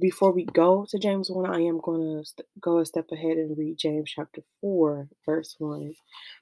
before 0.00 0.32
we 0.32 0.46
go 0.46 0.86
to 0.90 1.00
James 1.00 1.30
1, 1.30 1.46
I 1.50 1.60
am 1.62 1.80
going 1.80 2.02
to 2.20 2.26
st- 2.26 2.48
go 2.60 2.80
a 2.80 2.86
step 2.86 3.06
ahead 3.12 3.38
and 3.38 3.58
read 3.58 3.78
James 3.78 4.12
chapter 4.14 4.42
4, 4.62 5.08
verse 5.26 5.56
1. 5.58 5.94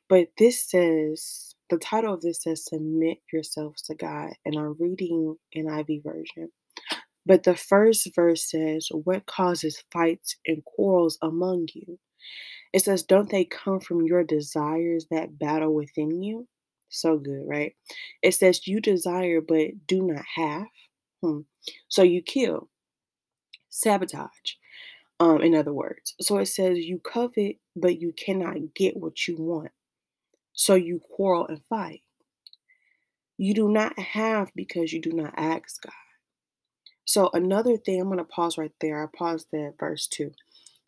But 0.08 0.28
this 0.38 0.64
says, 0.70 1.55
the 1.70 1.78
title 1.78 2.14
of 2.14 2.22
this 2.22 2.42
says, 2.42 2.64
Submit 2.66 3.18
yourselves 3.32 3.82
to 3.82 3.94
God. 3.94 4.30
And 4.44 4.56
I'm 4.56 4.76
reading 4.78 5.36
NIV 5.56 6.04
version. 6.04 6.50
But 7.26 7.42
the 7.44 7.56
first 7.56 8.08
verse 8.14 8.50
says, 8.50 8.88
What 8.90 9.26
causes 9.26 9.82
fights 9.92 10.36
and 10.46 10.64
quarrels 10.64 11.18
among 11.22 11.68
you? 11.74 11.98
It 12.72 12.84
says, 12.84 13.02
Don't 13.02 13.30
they 13.30 13.44
come 13.44 13.80
from 13.80 14.02
your 14.06 14.24
desires 14.24 15.06
that 15.10 15.38
battle 15.38 15.74
within 15.74 16.22
you? 16.22 16.48
So 16.88 17.18
good, 17.18 17.42
right? 17.46 17.74
It 18.22 18.34
says, 18.34 18.66
You 18.66 18.80
desire 18.80 19.40
but 19.40 19.86
do 19.86 20.02
not 20.02 20.24
have. 20.36 20.66
Hmm. 21.22 21.40
So 21.88 22.02
you 22.02 22.22
kill 22.22 22.68
sabotage 23.70 24.54
um 25.20 25.42
in 25.42 25.54
other 25.54 25.72
words 25.72 26.14
so 26.20 26.38
it 26.38 26.46
says 26.46 26.78
you 26.78 26.98
covet 26.98 27.56
but 27.76 28.00
you 28.00 28.12
cannot 28.12 28.56
get 28.74 28.96
what 28.96 29.28
you 29.28 29.36
want 29.38 29.70
so 30.56 30.74
you 30.74 31.00
quarrel 31.00 31.46
and 31.46 31.62
fight. 31.68 32.02
You 33.38 33.54
do 33.54 33.68
not 33.68 33.96
have 33.96 34.50
because 34.56 34.92
you 34.92 35.00
do 35.00 35.12
not 35.12 35.34
ask 35.36 35.80
god. 35.82 35.92
So 37.04 37.30
another 37.32 37.76
thing 37.76 38.00
i'm 38.00 38.08
going 38.08 38.18
to 38.18 38.24
pause 38.24 38.58
right 38.58 38.72
there 38.80 39.00
i 39.00 39.06
paused 39.16 39.54
at 39.54 39.78
verse 39.78 40.08
2 40.08 40.32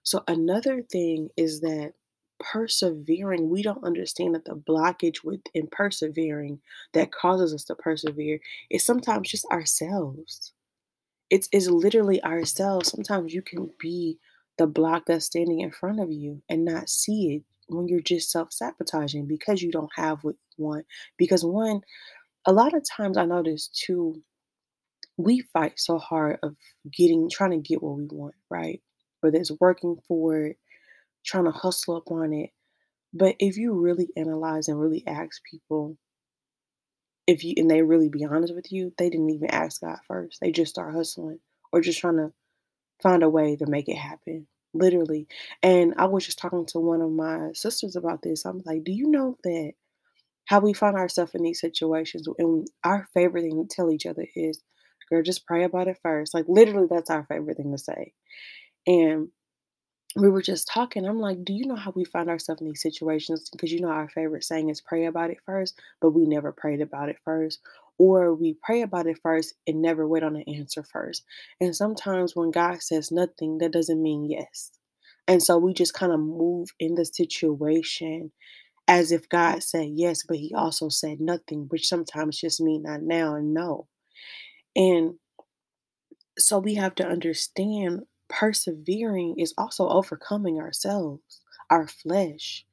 so 0.03 0.25
another 0.27 0.83
thing 0.83 1.29
is 1.37 1.61
that 1.61 1.93
persevering 2.39 3.51
we 3.51 3.63
don't 3.63 3.85
understand 3.85 4.35
that 4.35 4.45
the 4.45 4.55
blockage 4.55 5.25
within 5.25 5.69
persevering 5.71 6.61
that 6.95 7.13
causes 7.13 7.53
us 7.53 7.65
to 7.65 7.75
persevere 7.75 8.41
is 8.71 8.85
sometimes 8.85 9.29
just 9.29 9.45
ourselves. 9.47 10.53
It's 11.31 11.49
is 11.53 11.71
literally 11.71 12.23
ourselves. 12.23 12.91
Sometimes 12.91 13.35
you 13.35 13.43
can 13.43 13.71
be 13.79 14.19
the 14.57 14.67
block 14.67 15.05
that's 15.07 15.27
standing 15.27 15.61
in 15.61 15.71
front 15.71 16.01
of 16.01 16.11
you 16.11 16.43
and 16.49 16.65
not 16.65 16.89
see 16.89 17.37
it 17.37 17.43
when 17.69 17.89
you're 17.89 18.01
just 18.01 18.31
self-sabotaging 18.31 19.27
because 19.27 19.63
you 19.63 19.71
don't 19.71 19.91
have 19.97 20.23
what 20.23 20.37
you 20.57 20.65
want. 20.65 20.87
Because 21.17 21.45
one, 21.45 21.83
a 22.47 22.53
lot 22.53 22.75
of 22.75 22.85
times 22.89 23.17
I 23.17 23.27
notice 23.27 23.69
too, 23.69 24.23
we 25.17 25.41
fight 25.53 25.75
so 25.77 25.99
hard 25.99 26.39
of 26.43 26.57
getting 26.93 27.29
trying 27.31 27.51
to 27.51 27.59
get 27.59 27.83
what 27.83 27.97
we 27.97 28.07
want, 28.11 28.35
right? 28.51 28.81
Whether 29.21 29.39
it's 29.39 29.53
working 29.61 29.97
for 30.07 30.47
it, 30.47 30.57
trying 31.25 31.45
to 31.45 31.51
hustle 31.51 31.97
up 31.97 32.11
on 32.11 32.33
it. 32.33 32.51
But 33.13 33.37
if 33.39 33.57
you 33.57 33.73
really 33.73 34.09
analyze 34.17 34.69
and 34.69 34.81
really 34.81 35.03
ask 35.07 35.43
people, 35.51 35.97
if 37.27 37.45
you 37.45 37.55
and 37.57 37.71
they 37.71 37.83
really 37.83 38.09
be 38.09 38.25
honest 38.25 38.55
with 38.55 38.71
you, 38.71 38.93
they 38.97 39.11
didn't 39.11 39.31
even 39.31 39.51
ask 39.51 39.81
God 39.81 39.99
first. 40.07 40.39
They 40.41 40.53
just 40.53 40.71
start 40.71 40.95
hustling 40.95 41.41
or 41.73 41.81
just 41.81 42.01
trying 42.01 42.17
to 42.17 42.33
find 43.03 43.23
a 43.23 43.29
way 43.29 43.57
to 43.57 43.67
make 43.67 43.89
it 43.89 43.97
happen. 43.97 44.47
Literally. 44.75 45.27
And 45.63 45.95
I 45.97 46.07
was 46.07 46.27
just 46.27 46.39
talking 46.39 46.67
to 46.67 46.79
one 46.79 47.01
of 47.01 47.11
my 47.11 47.51
sisters 47.55 47.97
about 47.97 48.23
this. 48.23 48.45
I'm 48.45 48.63
like, 48.65 48.85
do 48.85 48.93
you 48.93 49.09
know 49.11 49.37
that 49.45 49.73
how 50.47 50.61
we 50.61 50.75
find 50.75 50.97
ourselves 50.97 51.35
in 51.35 51.43
these 51.43 51.61
situations 51.61 52.29
and 52.39 52.67
our 52.85 53.09
favorite 53.15 53.43
thing 53.43 53.67
to 53.69 53.75
tell 53.75 53.91
each 53.93 54.07
other 54.07 54.27
is, 54.37 54.63
girl, 55.11 55.23
just 55.23 55.47
pray 55.47 55.65
about 55.65 55.89
it 55.89 55.99
first. 56.03 56.35
Like 56.35 56.47
literally 56.49 56.89
that's 56.91 57.11
our 57.11 57.25
favorite 57.27 57.59
thing 57.59 57.73
to 57.73 57.79
say. 57.79 58.13
And 58.87 59.29
we 60.17 60.29
were 60.31 60.43
just 60.43 60.69
talking. 60.69 61.07
I'm 61.07 61.21
like, 61.21 61.45
do 61.45 61.53
you 61.53 61.67
know 61.67 61.77
how 61.77 61.93
we 61.95 62.05
find 62.05 62.29
ourselves 62.31 62.61
in 62.63 62.69
these 62.69 62.83
situations? 62.83 63.49
Because 63.53 63.73
you 63.73 63.81
know, 63.81 63.89
our 63.91 64.09
favorite 64.11 64.45
saying 64.45 64.71
is 64.71 64.81
pray 64.81 65.07
about 65.07 65.31
it 65.31 65.39
first, 65.47 65.79
but 66.01 66.11
we 66.11 66.27
never 66.27 66.53
prayed 66.53 66.81
about 66.83 67.09
it 67.11 67.19
first. 67.25 67.61
Or 67.99 68.35
we 68.35 68.57
pray 68.63 68.83
about 68.83 69.07
it 69.07 69.19
first 69.23 69.55
and 69.67 69.83
never 69.83 70.07
wait 70.07 70.23
on 70.23 70.37
an 70.37 70.45
answer 70.49 70.85
first. 70.85 71.25
And 71.61 71.75
sometimes 71.75 72.37
when 72.37 72.51
God 72.51 72.83
says 72.83 73.11
nothing, 73.11 73.59
that 73.59 73.73
doesn't 73.73 74.03
mean 74.03 74.25
yes. 74.25 74.71
And 75.27 75.43
so 75.43 75.59
we 75.59 75.75
just 75.75 75.95
kind 75.95 76.13
of 76.13 76.21
move 76.21 76.71
in 76.79 76.95
the 76.95 77.05
situation 77.05 78.33
as 78.89 79.13
if 79.13 79.29
God 79.29 79.63
said 79.63 79.91
yes, 79.93 80.23
but 80.27 80.39
he 80.39 80.55
also 80.55 80.89
said 80.89 81.21
nothing, 81.21 81.67
which 81.69 81.89
sometimes 81.89 82.41
just 82.41 82.61
mean 82.61 82.83
not 82.83 83.03
now 83.03 83.35
and 83.35 83.53
no. 83.53 83.87
And 84.77 85.15
so 86.39 86.59
we 86.59 86.75
have 86.75 86.95
to 86.97 87.07
understand 87.07 88.03
persevering 88.29 89.37
is 89.39 89.55
also 89.59 89.89
overcoming 89.89 90.59
ourselves, 90.61 91.41
our 91.71 91.89
flesh. 91.89 92.65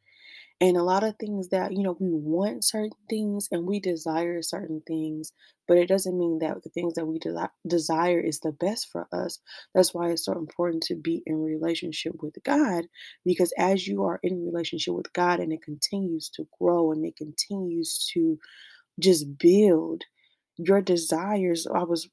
And 0.62 0.78
a 0.78 0.84
lot 0.84 1.04
of 1.04 1.16
things 1.20 1.50
that, 1.50 1.74
you 1.74 1.84
know, 1.84 1.98
we 2.00 2.10
want 2.12 2.64
certain 2.64 2.92
things 3.10 3.48
and 3.52 3.66
we 3.68 3.80
desire 3.80 4.42
certain 4.42 4.82
things, 4.88 5.34
but 5.68 5.78
it 5.78 5.88
doesn't 5.88 6.18
mean 6.18 6.40
that 6.40 6.64
the 6.64 6.70
things 6.70 6.94
that 6.94 7.06
we 7.06 7.20
de- 7.20 7.50
desire 7.68 8.20
is 8.20 8.40
the 8.40 8.54
best 8.54 8.88
for 8.92 9.08
us. 9.12 9.40
That's 9.74 9.94
why 9.94 10.12
it's 10.12 10.26
so 10.26 10.34
important 10.34 10.84
to 10.84 10.96
be 10.96 11.22
in 11.26 11.44
relationship 11.44 12.14
with 12.22 12.36
God 12.44 12.86
because 13.26 13.54
as 13.58 13.86
you 13.86 14.06
are 14.06 14.20
in 14.24 14.46
relationship 14.46 14.94
with 14.94 15.12
God 15.14 15.40
and 15.42 15.52
it 15.52 15.62
continues 15.62 16.30
to 16.32 16.48
grow 16.60 16.92
and 16.94 17.06
it 17.06 17.18
continues 17.18 18.10
to 18.14 18.40
just 19.00 19.38
build 19.38 20.04
your 20.58 20.82
desires. 20.82 21.68
I 21.68 21.84
was 21.84 22.10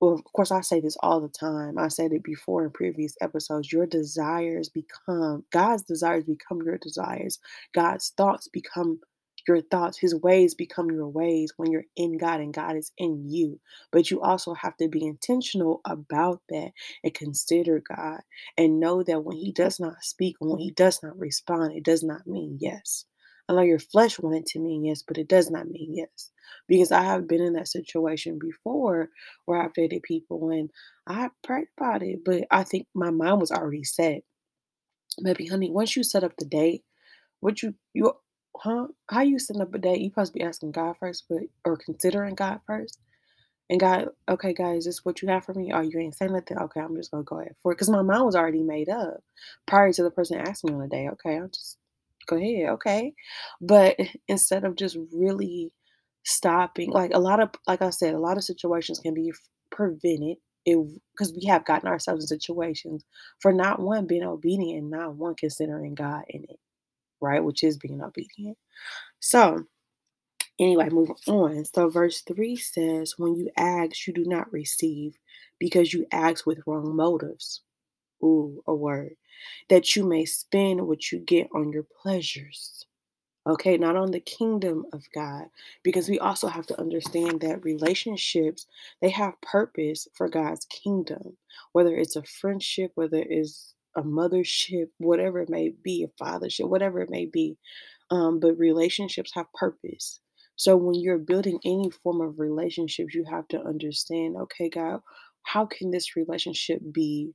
well, 0.00 0.14
of 0.14 0.24
course, 0.32 0.52
I 0.52 0.62
say 0.62 0.80
this 0.80 0.96
all 1.02 1.20
the 1.20 1.28
time. 1.30 1.78
I 1.78 1.88
said 1.88 2.12
it 2.12 2.24
before 2.24 2.64
in 2.64 2.70
previous 2.72 3.16
episodes. 3.20 3.72
Your 3.72 3.86
desires 3.86 4.70
become 4.70 5.44
God's 5.52 5.84
desires 5.84 6.24
become 6.24 6.62
your 6.64 6.78
desires. 6.78 7.40
God's 7.74 8.12
thoughts 8.16 8.48
become 8.48 9.00
your 9.48 9.62
thoughts. 9.62 9.98
His 9.98 10.14
ways 10.14 10.54
become 10.54 10.90
your 10.92 11.08
ways 11.08 11.54
when 11.58 11.72
you're 11.72 11.86
in 11.96 12.18
God 12.18 12.40
and 12.40 12.54
God 12.54 12.76
is 12.76 12.92
in 12.98 13.28
you. 13.30 13.60
But 13.92 14.10
you 14.12 14.22
also 14.22 14.54
have 14.54 14.76
to 14.78 14.88
be 14.88 15.04
intentional 15.06 15.82
about 15.86 16.42
that 16.50 16.72
and 17.04 17.14
consider 17.14 17.80
God 17.88 18.20
and 18.58 18.80
know 18.80 19.02
that 19.04 19.24
when 19.24 19.38
He 19.38 19.52
does 19.52 19.80
not 19.80 20.04
speak 20.04 20.36
when 20.40 20.60
He 20.60 20.72
does 20.72 21.02
not 21.02 21.18
respond, 21.18 21.74
it 21.76 21.84
does 21.84 22.04
not 22.04 22.26
mean 22.28 22.58
yes. 22.60 23.06
I 23.48 23.54
know 23.54 23.62
your 23.62 23.80
flesh 23.80 24.18
wanted 24.20 24.46
to 24.48 24.60
mean 24.60 24.84
yes, 24.84 25.04
but 25.06 25.18
it 25.18 25.28
does 25.28 25.50
not 25.50 25.68
mean 25.70 25.94
yes. 25.94 26.32
Because 26.68 26.92
I 26.92 27.04
have 27.04 27.28
been 27.28 27.42
in 27.42 27.54
that 27.54 27.68
situation 27.68 28.38
before 28.40 29.10
where 29.46 29.62
I've 29.62 29.74
dated 29.74 30.02
people 30.04 30.50
and 30.50 30.70
I 31.06 31.30
prayed 31.44 31.68
about 31.78 32.02
it, 32.02 32.20
but 32.24 32.46
I 32.50 32.64
think 32.64 32.88
my 32.94 33.10
mind 33.10 33.40
was 33.40 33.52
already 33.52 33.84
set. 33.84 34.22
Maybe, 35.20 35.46
honey, 35.46 35.70
once 35.70 35.96
you 35.96 36.04
set 36.04 36.24
up 36.24 36.32
the 36.38 36.46
date, 36.46 36.84
what 37.40 37.62
you 37.62 37.74
you 37.94 38.14
huh? 38.58 38.88
How 39.10 39.22
you 39.22 39.38
setting 39.38 39.62
up 39.62 39.74
a 39.74 39.78
date? 39.78 40.00
You 40.00 40.10
supposed 40.10 40.34
to 40.34 40.38
be 40.40 40.44
asking 40.44 40.72
God 40.72 40.96
first, 41.00 41.24
but 41.30 41.42
or 41.64 41.76
considering 41.78 42.34
God 42.36 42.60
first. 42.66 42.98
And 43.68 43.80
God, 43.80 44.08
okay, 44.28 44.54
guys, 44.54 44.80
is 44.80 44.84
this 44.86 45.04
what 45.04 45.22
you 45.22 45.28
have 45.28 45.44
for 45.44 45.54
me? 45.54 45.72
Oh, 45.74 45.80
you 45.80 45.98
ain't 45.98 46.16
saying 46.16 46.32
nothing. 46.32 46.58
Okay, 46.58 46.80
I'm 46.80 46.94
just 46.96 47.10
gonna 47.10 47.24
go 47.24 47.40
ahead 47.40 47.56
for 47.62 47.72
it 47.72 47.76
because 47.76 47.90
my 47.90 48.02
mind 48.02 48.24
was 48.24 48.36
already 48.36 48.62
made 48.62 48.88
up 48.88 49.18
prior 49.66 49.92
to 49.92 50.02
the 50.04 50.10
person 50.10 50.38
asking 50.38 50.70
me 50.70 50.74
on 50.76 50.82
the 50.82 50.88
day. 50.88 51.08
Okay, 51.08 51.38
I'll 51.38 51.48
just 51.48 51.78
go 52.26 52.36
ahead, 52.36 52.70
okay. 52.70 53.14
But 53.60 53.96
instead 54.28 54.64
of 54.64 54.76
just 54.76 54.96
really 55.12 55.72
stopping, 56.24 56.90
like 56.90 57.12
a 57.14 57.18
lot 57.20 57.40
of, 57.40 57.50
like 57.66 57.82
I 57.82 57.90
said, 57.90 58.14
a 58.14 58.18
lot 58.20 58.36
of 58.36 58.44
situations 58.44 58.98
can 59.00 59.14
be 59.14 59.32
prevented 59.70 60.38
because 60.64 61.32
we 61.34 61.46
have 61.46 61.64
gotten 61.64 61.88
ourselves 61.88 62.24
in 62.24 62.28
situations 62.28 63.04
for 63.40 63.52
not 63.52 63.80
one 63.80 64.06
being 64.06 64.24
obedient 64.24 64.80
and 64.82 64.90
not 64.90 65.14
one 65.14 65.34
considering 65.36 65.94
God 65.94 66.24
in 66.28 66.44
it, 66.44 66.58
right? 67.20 67.44
Which 67.44 67.64
is 67.64 67.78
being 67.78 68.02
obedient. 68.02 68.58
So 69.20 69.64
anyway, 70.58 70.88
move 70.90 71.10
on. 71.28 71.64
So 71.66 71.88
verse 71.88 72.22
three 72.22 72.56
says, 72.56 73.14
"When 73.18 73.36
you 73.36 73.50
ask, 73.56 74.06
you 74.06 74.12
do 74.14 74.24
not 74.24 74.52
receive, 74.52 75.18
because 75.58 75.92
you 75.94 76.06
ask 76.12 76.46
with 76.46 76.60
wrong 76.66 76.94
motives." 76.96 77.62
Ooh, 78.24 78.62
a 78.66 78.74
word 78.74 79.16
that 79.68 79.96
you 79.96 80.04
may 80.04 80.24
spend 80.24 80.86
what 80.86 81.10
you 81.12 81.18
get 81.18 81.48
on 81.54 81.72
your 81.72 81.86
pleasures. 82.02 82.86
Okay, 83.46 83.76
not 83.76 83.94
on 83.94 84.10
the 84.10 84.18
kingdom 84.18 84.86
of 84.92 85.04
God, 85.14 85.44
because 85.84 86.08
we 86.08 86.18
also 86.18 86.48
have 86.48 86.66
to 86.66 86.80
understand 86.80 87.40
that 87.42 87.64
relationships 87.64 88.66
they 89.00 89.10
have 89.10 89.40
purpose 89.40 90.08
for 90.14 90.28
God's 90.28 90.64
kingdom, 90.66 91.36
whether 91.72 91.94
it's 91.94 92.16
a 92.16 92.24
friendship, 92.24 92.90
whether 92.96 93.24
it's 93.28 93.74
a 93.96 94.02
mothership, 94.02 94.86
whatever 94.98 95.40
it 95.40 95.48
may 95.48 95.72
be, 95.82 96.04
a 96.04 96.22
fathership, 96.24 96.68
whatever 96.68 97.00
it 97.00 97.10
may 97.10 97.26
be. 97.26 97.56
Um, 98.10 98.40
but 98.40 98.58
relationships 98.58 99.32
have 99.34 99.52
purpose. 99.54 100.20
So 100.56 100.76
when 100.76 100.94
you're 100.94 101.18
building 101.18 101.60
any 101.64 101.90
form 101.90 102.20
of 102.20 102.38
relationships, 102.40 103.14
you 103.14 103.24
have 103.30 103.46
to 103.48 103.62
understand, 103.62 104.36
okay, 104.36 104.68
God, 104.70 105.00
how 105.42 105.66
can 105.66 105.90
this 105.90 106.16
relationship 106.16 106.80
be 106.92 107.32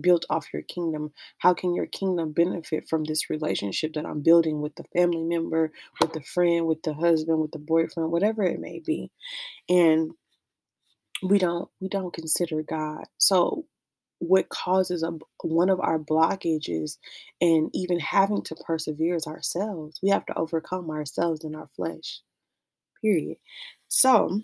built 0.00 0.24
off 0.30 0.52
your 0.52 0.62
kingdom? 0.62 1.12
How 1.38 1.54
can 1.54 1.74
your 1.74 1.86
kingdom 1.86 2.32
benefit 2.32 2.88
from 2.88 3.04
this 3.04 3.30
relationship 3.30 3.94
that 3.94 4.06
I'm 4.06 4.20
building 4.20 4.60
with 4.60 4.74
the 4.76 4.84
family 4.94 5.22
member, 5.22 5.72
with 6.00 6.12
the 6.12 6.22
friend, 6.22 6.66
with 6.66 6.82
the 6.82 6.94
husband, 6.94 7.40
with 7.40 7.52
the 7.52 7.58
boyfriend, 7.58 8.10
whatever 8.10 8.42
it 8.42 8.60
may 8.60 8.80
be? 8.80 9.10
And 9.68 10.12
we 11.22 11.38
don't 11.38 11.68
we 11.80 11.88
don't 11.88 12.12
consider 12.12 12.62
God. 12.62 13.04
So 13.18 13.66
what 14.18 14.48
causes 14.48 15.02
a 15.02 15.12
one 15.42 15.68
of 15.68 15.80
our 15.80 15.98
blockages 15.98 16.98
and 17.40 17.70
even 17.74 17.98
having 17.98 18.42
to 18.42 18.54
persevere 18.54 19.16
is 19.16 19.26
ourselves. 19.26 19.98
We 20.02 20.10
have 20.10 20.26
to 20.26 20.38
overcome 20.38 20.90
ourselves 20.90 21.44
in 21.44 21.54
our 21.54 21.68
flesh. 21.74 22.20
Period. 23.00 23.38
So 23.88 24.40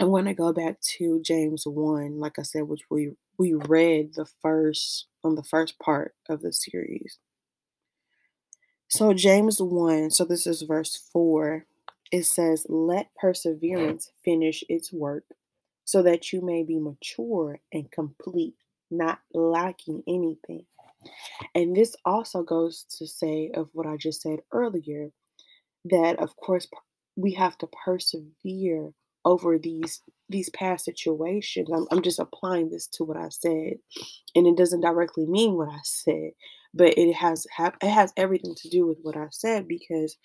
I 0.00 0.04
want 0.04 0.26
to 0.28 0.34
go 0.34 0.52
back 0.52 0.80
to 0.96 1.20
James 1.22 1.66
1, 1.66 2.18
like 2.18 2.38
I 2.38 2.42
said, 2.42 2.62
which 2.62 2.80
we 2.90 3.12
we 3.38 3.54
read 3.54 4.14
the 4.14 4.26
first 4.42 5.06
on 5.22 5.34
the 5.34 5.42
first 5.42 5.78
part 5.78 6.14
of 6.28 6.42
the 6.42 6.52
series. 6.52 7.18
So 8.88 9.12
James 9.12 9.60
1, 9.60 10.10
so 10.10 10.24
this 10.24 10.46
is 10.46 10.62
verse 10.62 10.96
4. 10.96 11.66
It 12.12 12.24
says, 12.24 12.66
"Let 12.68 13.14
perseverance 13.16 14.12
finish 14.24 14.62
its 14.68 14.92
work, 14.92 15.24
so 15.84 16.02
that 16.02 16.32
you 16.32 16.40
may 16.40 16.62
be 16.62 16.78
mature 16.78 17.60
and 17.72 17.90
complete, 17.90 18.56
not 18.90 19.20
lacking 19.32 20.04
anything." 20.06 20.66
And 21.54 21.74
this 21.76 21.96
also 22.04 22.42
goes 22.42 22.84
to 22.98 23.06
say 23.06 23.50
of 23.52 23.70
what 23.72 23.86
I 23.86 23.96
just 23.96 24.22
said 24.22 24.40
earlier 24.52 25.12
that 25.84 26.18
of 26.18 26.36
course 26.36 26.66
we 27.16 27.32
have 27.34 27.58
to 27.58 27.66
persevere 27.66 28.94
over 29.24 29.58
these 29.58 30.02
these 30.28 30.50
past 30.50 30.84
situations. 30.84 31.68
I'm, 31.72 31.86
I'm 31.90 32.02
just 32.02 32.18
applying 32.18 32.70
this 32.70 32.86
to 32.88 33.04
what 33.04 33.16
I 33.16 33.28
said, 33.28 33.74
and 34.34 34.46
it 34.46 34.56
doesn't 34.56 34.80
directly 34.80 35.26
mean 35.26 35.54
what 35.54 35.68
I 35.68 35.80
said, 35.82 36.30
but 36.72 36.96
it 36.98 37.12
has 37.14 37.46
it 37.82 37.90
has 37.90 38.12
everything 38.16 38.54
to 38.56 38.68
do 38.68 38.86
with 38.86 38.98
what 39.02 39.16
I 39.16 39.26
said 39.30 39.68
because 39.68 40.16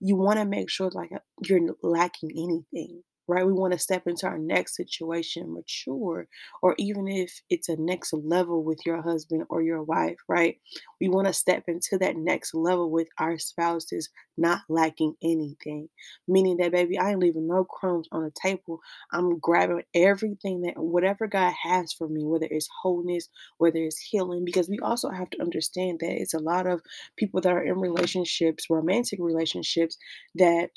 you 0.00 0.16
want 0.16 0.38
to 0.38 0.44
make 0.44 0.70
sure 0.70 0.90
like 0.92 1.10
you're 1.44 1.60
lacking 1.82 2.30
anything. 2.30 3.02
Right, 3.28 3.44
we 3.44 3.52
want 3.52 3.72
to 3.72 3.78
step 3.80 4.06
into 4.06 4.26
our 4.26 4.38
next 4.38 4.76
situation 4.76 5.52
mature, 5.52 6.28
or 6.62 6.76
even 6.78 7.08
if 7.08 7.40
it's 7.50 7.68
a 7.68 7.74
next 7.76 8.12
level 8.12 8.62
with 8.62 8.78
your 8.86 9.02
husband 9.02 9.44
or 9.48 9.62
your 9.62 9.82
wife, 9.82 10.18
right? 10.28 10.58
We 11.00 11.08
want 11.08 11.26
to 11.26 11.32
step 11.32 11.64
into 11.66 11.98
that 11.98 12.16
next 12.16 12.54
level 12.54 12.88
with 12.88 13.08
our 13.18 13.36
spouses, 13.36 14.10
not 14.38 14.60
lacking 14.68 15.14
anything. 15.24 15.88
Meaning 16.28 16.58
that, 16.58 16.70
baby, 16.70 17.00
I 17.00 17.10
ain't 17.10 17.18
leaving 17.18 17.48
no 17.48 17.64
crumbs 17.64 18.06
on 18.12 18.22
the 18.22 18.30
table. 18.30 18.78
I'm 19.10 19.40
grabbing 19.40 19.82
everything 19.92 20.60
that, 20.62 20.76
whatever 20.76 21.26
God 21.26 21.52
has 21.64 21.92
for 21.92 22.08
me, 22.08 22.24
whether 22.24 22.46
it's 22.48 22.68
wholeness, 22.80 23.28
whether 23.58 23.78
it's 23.78 23.98
healing, 23.98 24.44
because 24.44 24.68
we 24.68 24.78
also 24.78 25.10
have 25.10 25.30
to 25.30 25.42
understand 25.42 25.98
that 25.98 26.12
it's 26.12 26.34
a 26.34 26.38
lot 26.38 26.68
of 26.68 26.80
people 27.16 27.40
that 27.40 27.52
are 27.52 27.64
in 27.64 27.80
relationships, 27.80 28.70
romantic 28.70 29.18
relationships, 29.20 29.98
that 30.36 30.70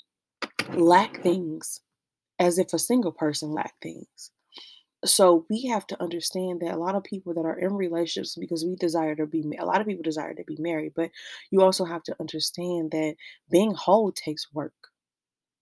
lack 0.73 1.21
things 1.21 1.81
as 2.39 2.57
if 2.57 2.73
a 2.73 2.79
single 2.79 3.11
person 3.11 3.51
lack 3.51 3.75
things. 3.81 4.31
So 5.05 5.45
we 5.49 5.63
have 5.67 5.87
to 5.87 6.01
understand 6.01 6.59
that 6.61 6.73
a 6.73 6.77
lot 6.77 6.95
of 6.95 7.03
people 7.03 7.33
that 7.33 7.45
are 7.45 7.57
in 7.57 7.73
relationships 7.73 8.35
because 8.35 8.65
we 8.65 8.75
desire 8.75 9.15
to 9.15 9.25
be 9.25 9.45
a 9.57 9.65
lot 9.65 9.79
of 9.79 9.87
people 9.87 10.03
desire 10.03 10.33
to 10.33 10.43
be 10.43 10.57
married, 10.59 10.93
but 10.95 11.11
you 11.51 11.61
also 11.61 11.85
have 11.85 12.03
to 12.03 12.15
understand 12.19 12.91
that 12.91 13.15
being 13.49 13.73
whole 13.73 14.11
takes 14.11 14.47
work. 14.53 14.73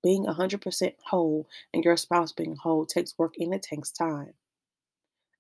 Being 0.04 0.26
100% 0.26 0.94
whole 1.06 1.48
and 1.74 1.84
your 1.84 1.98
spouse 1.98 2.32
being 2.32 2.56
whole 2.56 2.86
takes 2.86 3.14
work 3.18 3.34
and 3.38 3.54
it 3.54 3.62
takes 3.64 3.92
time. 3.92 4.34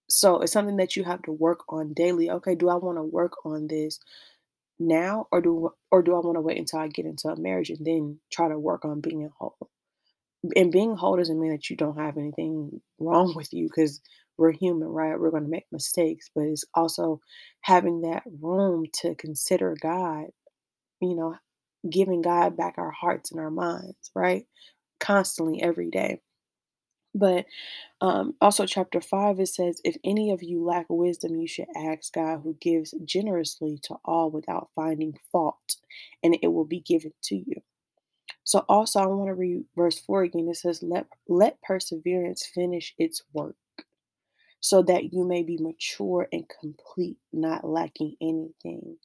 So 0.09 0.41
it's 0.41 0.53
something 0.53 0.77
that 0.77 0.95
you 0.95 1.03
have 1.03 1.21
to 1.23 1.31
work 1.31 1.61
on 1.69 1.93
daily. 1.93 2.29
Okay, 2.29 2.55
do 2.55 2.69
I 2.69 2.75
want 2.75 2.97
to 2.97 3.03
work 3.03 3.45
on 3.45 3.67
this 3.67 3.99
now 4.79 5.27
or 5.31 5.41
do 5.41 5.73
or 5.91 6.03
do 6.03 6.15
I 6.15 6.19
want 6.19 6.35
to 6.35 6.41
wait 6.41 6.57
until 6.57 6.79
I 6.79 6.87
get 6.87 7.05
into 7.05 7.29
a 7.29 7.35
marriage 7.39 7.69
and 7.69 7.85
then 7.85 8.19
try 8.31 8.47
to 8.47 8.59
work 8.59 8.85
on 8.85 9.01
being 9.01 9.29
whole? 9.37 9.69
And 10.55 10.71
being 10.71 10.95
whole 10.95 11.17
doesn't 11.17 11.39
mean 11.39 11.51
that 11.51 11.69
you 11.69 11.75
don't 11.75 11.97
have 11.99 12.17
anything 12.17 12.81
wrong 12.99 13.33
with 13.35 13.53
you 13.53 13.67
because 13.67 14.01
we're 14.37 14.51
human, 14.51 14.87
right? 14.89 15.19
We're 15.19 15.31
going 15.31 15.43
to 15.43 15.49
make 15.49 15.67
mistakes, 15.71 16.29
but 16.35 16.43
it's 16.45 16.65
also 16.73 17.21
having 17.61 18.01
that 18.01 18.23
room 18.41 18.85
to 19.01 19.15
consider 19.15 19.75
God, 19.81 20.25
you 21.01 21.15
know, 21.15 21.35
giving 21.89 22.21
God 22.21 22.57
back 22.57 22.75
our 22.77 22.91
hearts 22.91 23.31
and 23.31 23.39
our 23.39 23.51
minds, 23.51 24.11
right? 24.15 24.45
Constantly 24.99 25.61
every 25.61 25.89
day. 25.91 26.21
But 27.15 27.45
um, 28.01 28.35
also, 28.41 28.65
chapter 28.65 29.01
five, 29.01 29.39
it 29.39 29.47
says, 29.47 29.81
If 29.83 29.97
any 30.03 30.31
of 30.31 30.43
you 30.43 30.63
lack 30.63 30.85
wisdom, 30.89 31.35
you 31.35 31.47
should 31.47 31.67
ask 31.75 32.13
God 32.13 32.41
who 32.43 32.55
gives 32.61 32.93
generously 33.05 33.79
to 33.83 33.95
all 34.05 34.29
without 34.29 34.69
finding 34.75 35.17
fault, 35.31 35.77
and 36.23 36.37
it 36.41 36.47
will 36.47 36.65
be 36.65 36.79
given 36.79 37.13
to 37.23 37.35
you. 37.35 37.55
So 38.47 38.63
also 38.69 39.01
I 39.01 39.07
want 39.07 39.27
to 39.27 39.33
read 39.33 39.65
verse 39.75 39.99
4 39.99 40.23
again. 40.23 40.47
It 40.47 40.55
says, 40.55 40.81
Let 40.81 41.07
let 41.27 41.61
perseverance 41.61 42.45
finish 42.45 42.95
its 42.97 43.21
work, 43.33 43.57
so 44.61 44.81
that 44.83 45.11
you 45.11 45.27
may 45.27 45.43
be 45.43 45.57
mature 45.59 46.29
and 46.31 46.45
complete, 46.61 47.17
not 47.33 47.67
lacking 47.67 48.15
anything. 48.21 48.99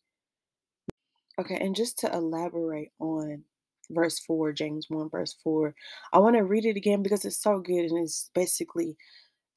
Okay, 1.40 1.56
and 1.56 1.74
just 1.74 1.98
to 1.98 2.14
elaborate 2.14 2.92
on 3.00 3.42
verse 3.90 4.20
4, 4.20 4.52
James 4.52 4.86
1, 4.88 5.10
verse 5.10 5.34
4, 5.42 5.74
I 6.12 6.20
want 6.20 6.36
to 6.36 6.44
read 6.44 6.64
it 6.64 6.76
again 6.76 7.02
because 7.02 7.24
it's 7.24 7.42
so 7.42 7.58
good 7.58 7.86
and 7.86 7.98
it's 7.98 8.30
basically 8.36 8.96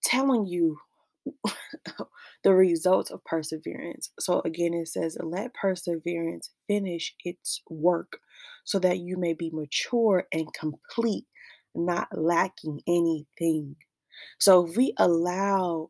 telling 0.03 0.47
you 0.47 0.79
the 2.43 2.55
results 2.55 3.11
of 3.11 3.23
perseverance. 3.23 4.09
So 4.19 4.41
again, 4.45 4.73
it 4.73 4.87
says, 4.87 5.15
Let 5.21 5.53
perseverance 5.53 6.49
finish 6.67 7.13
its 7.23 7.61
work 7.69 8.17
so 8.65 8.79
that 8.79 8.99
you 8.99 9.17
may 9.17 9.33
be 9.33 9.49
mature 9.53 10.25
and 10.33 10.53
complete, 10.53 11.25
not 11.75 12.07
lacking 12.13 12.81
anything. 12.87 13.75
So 14.39 14.67
if 14.67 14.77
we 14.77 14.93
allow 14.97 15.89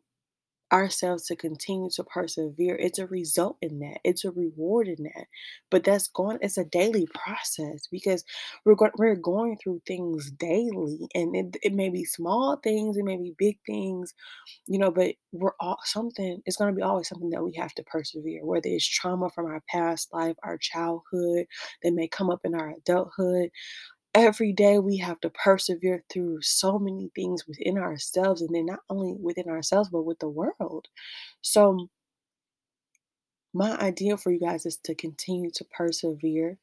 ourselves 0.72 1.26
to 1.26 1.36
continue 1.36 1.90
to 1.90 2.04
persevere, 2.04 2.76
it's 2.76 2.98
a 2.98 3.06
result 3.06 3.56
in 3.62 3.78
that. 3.80 3.98
It's 4.04 4.24
a 4.24 4.30
reward 4.32 4.88
in 4.88 5.04
that. 5.04 5.26
But 5.70 5.84
that's 5.84 6.08
going 6.08 6.38
it's 6.42 6.58
a 6.58 6.64
daily 6.64 7.06
process 7.14 7.86
because 7.90 8.24
we're 8.64 8.74
going 8.74 8.92
we're 8.98 9.14
going 9.16 9.56
through 9.58 9.82
things 9.86 10.30
daily 10.32 11.08
and 11.14 11.36
it, 11.36 11.56
it 11.62 11.72
may 11.74 11.88
be 11.90 12.04
small 12.04 12.56
things, 12.56 12.96
it 12.96 13.04
may 13.04 13.16
be 13.16 13.34
big 13.38 13.58
things, 13.66 14.14
you 14.66 14.78
know, 14.78 14.90
but 14.90 15.14
we're 15.32 15.54
all 15.60 15.78
something 15.84 16.42
it's 16.46 16.56
gonna 16.56 16.72
be 16.72 16.82
always 16.82 17.08
something 17.08 17.30
that 17.30 17.44
we 17.44 17.54
have 17.54 17.74
to 17.74 17.82
persevere, 17.84 18.44
whether 18.44 18.68
it's 18.68 18.86
trauma 18.88 19.30
from 19.30 19.46
our 19.46 19.62
past 19.70 20.12
life, 20.12 20.36
our 20.42 20.58
childhood, 20.58 21.46
that 21.82 21.92
may 21.94 22.08
come 22.08 22.30
up 22.30 22.40
in 22.44 22.54
our 22.54 22.74
adulthood 22.78 23.50
every 24.16 24.50
day 24.50 24.78
we 24.78 24.96
have 24.96 25.20
to 25.20 25.28
persevere 25.28 26.02
through 26.10 26.40
so 26.40 26.78
many 26.78 27.10
things 27.14 27.46
within 27.46 27.76
ourselves 27.76 28.40
and 28.40 28.54
then 28.54 28.64
not 28.64 28.80
only 28.88 29.12
within 29.20 29.48
ourselves 29.48 29.90
but 29.90 30.02
with 30.02 30.18
the 30.20 30.28
world. 30.28 30.88
So 31.42 31.90
my 33.52 33.76
idea 33.78 34.16
for 34.16 34.32
you 34.32 34.40
guys 34.40 34.64
is 34.64 34.78
to 34.84 34.94
continue 34.94 35.50
to 35.50 35.64
persevere 35.64 36.56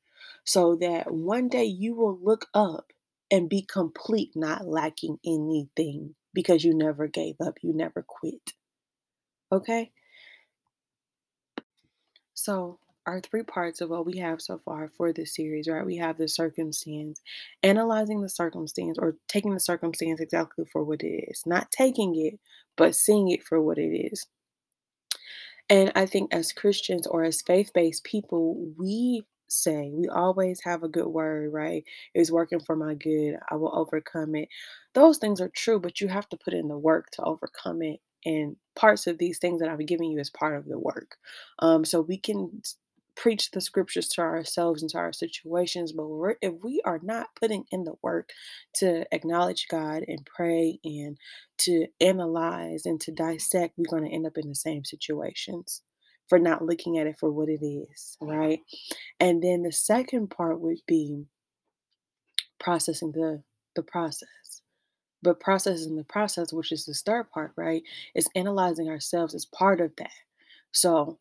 so 0.44 0.76
that 0.78 1.12
one 1.12 1.48
day 1.48 1.66
you 1.66 1.94
will 1.94 2.18
look 2.24 2.48
up 2.56 2.92
and 3.30 3.48
be 3.50 3.62
complete 3.62 4.32
not 4.36 4.68
lacking 4.68 5.20
anything 5.24 6.16
because 6.34 6.64
you 6.64 6.74
never 6.74 7.08
gave 7.08 7.36
up 7.40 7.60
you 7.62 7.72
never 7.72 8.02
quit. 8.02 8.54
Okay? 9.52 9.92
So, 12.34 12.80
our 13.06 13.20
three 13.20 13.44
parts 13.44 13.82
of 13.82 13.90
what 13.90 14.06
we 14.06 14.18
have 14.18 14.42
so 14.42 14.62
far 14.64 14.90
for 14.98 15.12
this 15.14 15.36
series, 15.36 15.68
right? 15.68 15.86
We 15.86 15.98
have 15.98 16.18
the 16.18 16.28
circumstance, 16.28 17.22
analyzing 17.62 18.22
the 18.22 18.30
circumstance 18.30 18.98
or 19.00 19.16
taking 19.28 19.54
the 19.54 19.60
circumstance 19.60 20.20
exactly 20.20 20.66
for 20.72 20.84
what 20.84 21.04
it 21.04 21.26
is, 21.30 21.44
not 21.46 21.72
taking 21.72 22.16
it, 22.16 22.40
but 22.78 22.96
seeing 22.96 23.30
it 23.30 23.44
for 23.44 23.62
what 23.62 23.78
it 23.78 24.12
is. 24.12 24.28
And 25.70 25.92
I 25.96 26.06
think 26.06 26.34
as 26.34 26.52
Christians 26.54 27.08
or 27.08 27.24
as 27.24 27.42
faith 27.42 27.72
based 27.74 28.04
people, 28.04 28.58
we 28.78 29.24
say, 29.48 29.92
we 29.94 30.08
always 30.08 30.62
have 30.64 30.84
a 30.84 30.90
good 30.90 31.08
word, 31.08 31.54
right? 31.54 31.84
It's 32.14 32.32
working 32.32 32.60
for 32.60 32.76
my 32.76 32.96
good. 32.96 33.38
I 33.50 33.56
will 33.56 33.76
overcome 33.76 34.36
it. 34.36 34.50
Those 34.94 35.18
things 35.18 35.42
are 35.42 35.50
true, 35.50 35.80
but 35.80 36.02
you 36.02 36.08
have 36.08 36.28
to 36.30 36.38
put 36.38 36.54
in 36.54 36.68
the 36.68 36.78
work 36.78 37.10
to 37.12 37.24
overcome 37.24 37.82
it. 37.82 38.00
And 38.26 38.56
parts 38.76 39.08
of 39.08 39.18
these 39.18 39.38
things 39.38 39.60
that 39.62 39.70
I'm 39.70 39.80
giving 39.80 40.12
you 40.12 40.20
is 40.20 40.30
part 40.30 40.56
of 40.56 40.66
the 40.66 40.80
work. 40.80 41.18
Um, 41.60 41.86
so 41.86 42.02
we 42.02 42.18
can 42.18 42.62
preach 43.16 43.52
the 43.52 43.62
scriptures 43.62 44.08
to 44.10 44.22
ourselves 44.22 44.82
and 44.82 44.90
to 44.92 44.98
our 44.98 45.14
situations, 45.14 45.92
but 45.92 46.08
we're, 46.08 46.36
if 46.42 46.54
we 46.64 46.82
are 46.86 47.00
not 47.04 47.28
putting 47.40 47.66
in 47.72 47.84
the 47.84 47.94
work 48.02 48.30
to 48.76 49.06
acknowledge 49.14 49.68
God 49.70 50.04
and 50.08 50.26
pray 50.26 50.80
and 50.84 51.18
to 51.60 51.88
analyze 52.02 52.86
and 52.86 53.00
to 53.02 53.12
dissect, 53.12 53.76
we're 53.78 53.86
going 53.90 54.10
to 54.10 54.14
end 54.14 54.26
up 54.26 54.38
in 54.38 54.50
the 54.50 54.56
same 54.56 54.84
situations 54.84 55.82
for 56.28 56.40
not 56.40 56.64
looking 56.64 56.98
at 56.98 57.08
it 57.08 57.18
for 57.20 57.32
what 57.32 57.50
it 57.50 57.64
is, 57.64 58.18
right? 58.22 58.60
And 59.20 59.44
then 59.44 59.64
the 59.64 59.72
second 59.72 60.30
part 60.30 60.60
would 60.60 60.80
be 60.88 61.26
processing 62.60 63.12
the 63.12 63.44
the 63.76 63.84
process. 63.84 64.62
But 65.22 65.40
processing 65.40 65.96
the 65.96 66.04
process, 66.04 66.52
which 66.52 66.72
is 66.72 66.86
the 66.86 66.94
start 66.94 67.32
part, 67.32 67.54
right, 67.56 67.82
is 68.14 68.28
analyzing 68.36 68.90
ourselves 68.90 69.34
as 69.34 69.46
part 69.46 69.80
of 69.80 69.96
that. 69.98 70.12
So, 70.72 71.20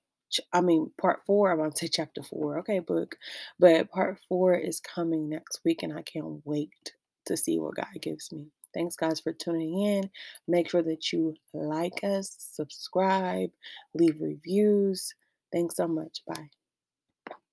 I 0.52 0.60
mean, 0.60 0.90
part 1.00 1.20
four, 1.26 1.50
I'm 1.52 1.74
say 1.74 1.88
chapter 1.88 2.22
four, 2.22 2.58
okay, 2.60 2.78
book. 2.78 3.16
But 3.58 3.90
part 3.90 4.18
four 4.28 4.54
is 4.54 4.80
coming 4.80 5.28
next 5.28 5.60
week, 5.64 5.82
and 5.82 5.92
I 5.92 6.02
can't 6.02 6.40
wait 6.44 6.92
to 7.26 7.36
see 7.36 7.58
what 7.58 7.76
God 7.76 8.00
gives 8.00 8.32
me. 8.32 8.48
Thanks, 8.74 8.96
guys, 8.96 9.20
for 9.20 9.32
tuning 9.32 9.82
in. 9.82 10.10
Make 10.48 10.70
sure 10.70 10.82
that 10.82 11.12
you 11.12 11.34
like 11.52 12.02
us, 12.02 12.34
subscribe, 12.38 13.50
leave 13.94 14.20
reviews. 14.20 15.14
Thanks 15.52 15.76
so 15.76 15.86
much. 15.86 16.22
Bye. 16.26 16.61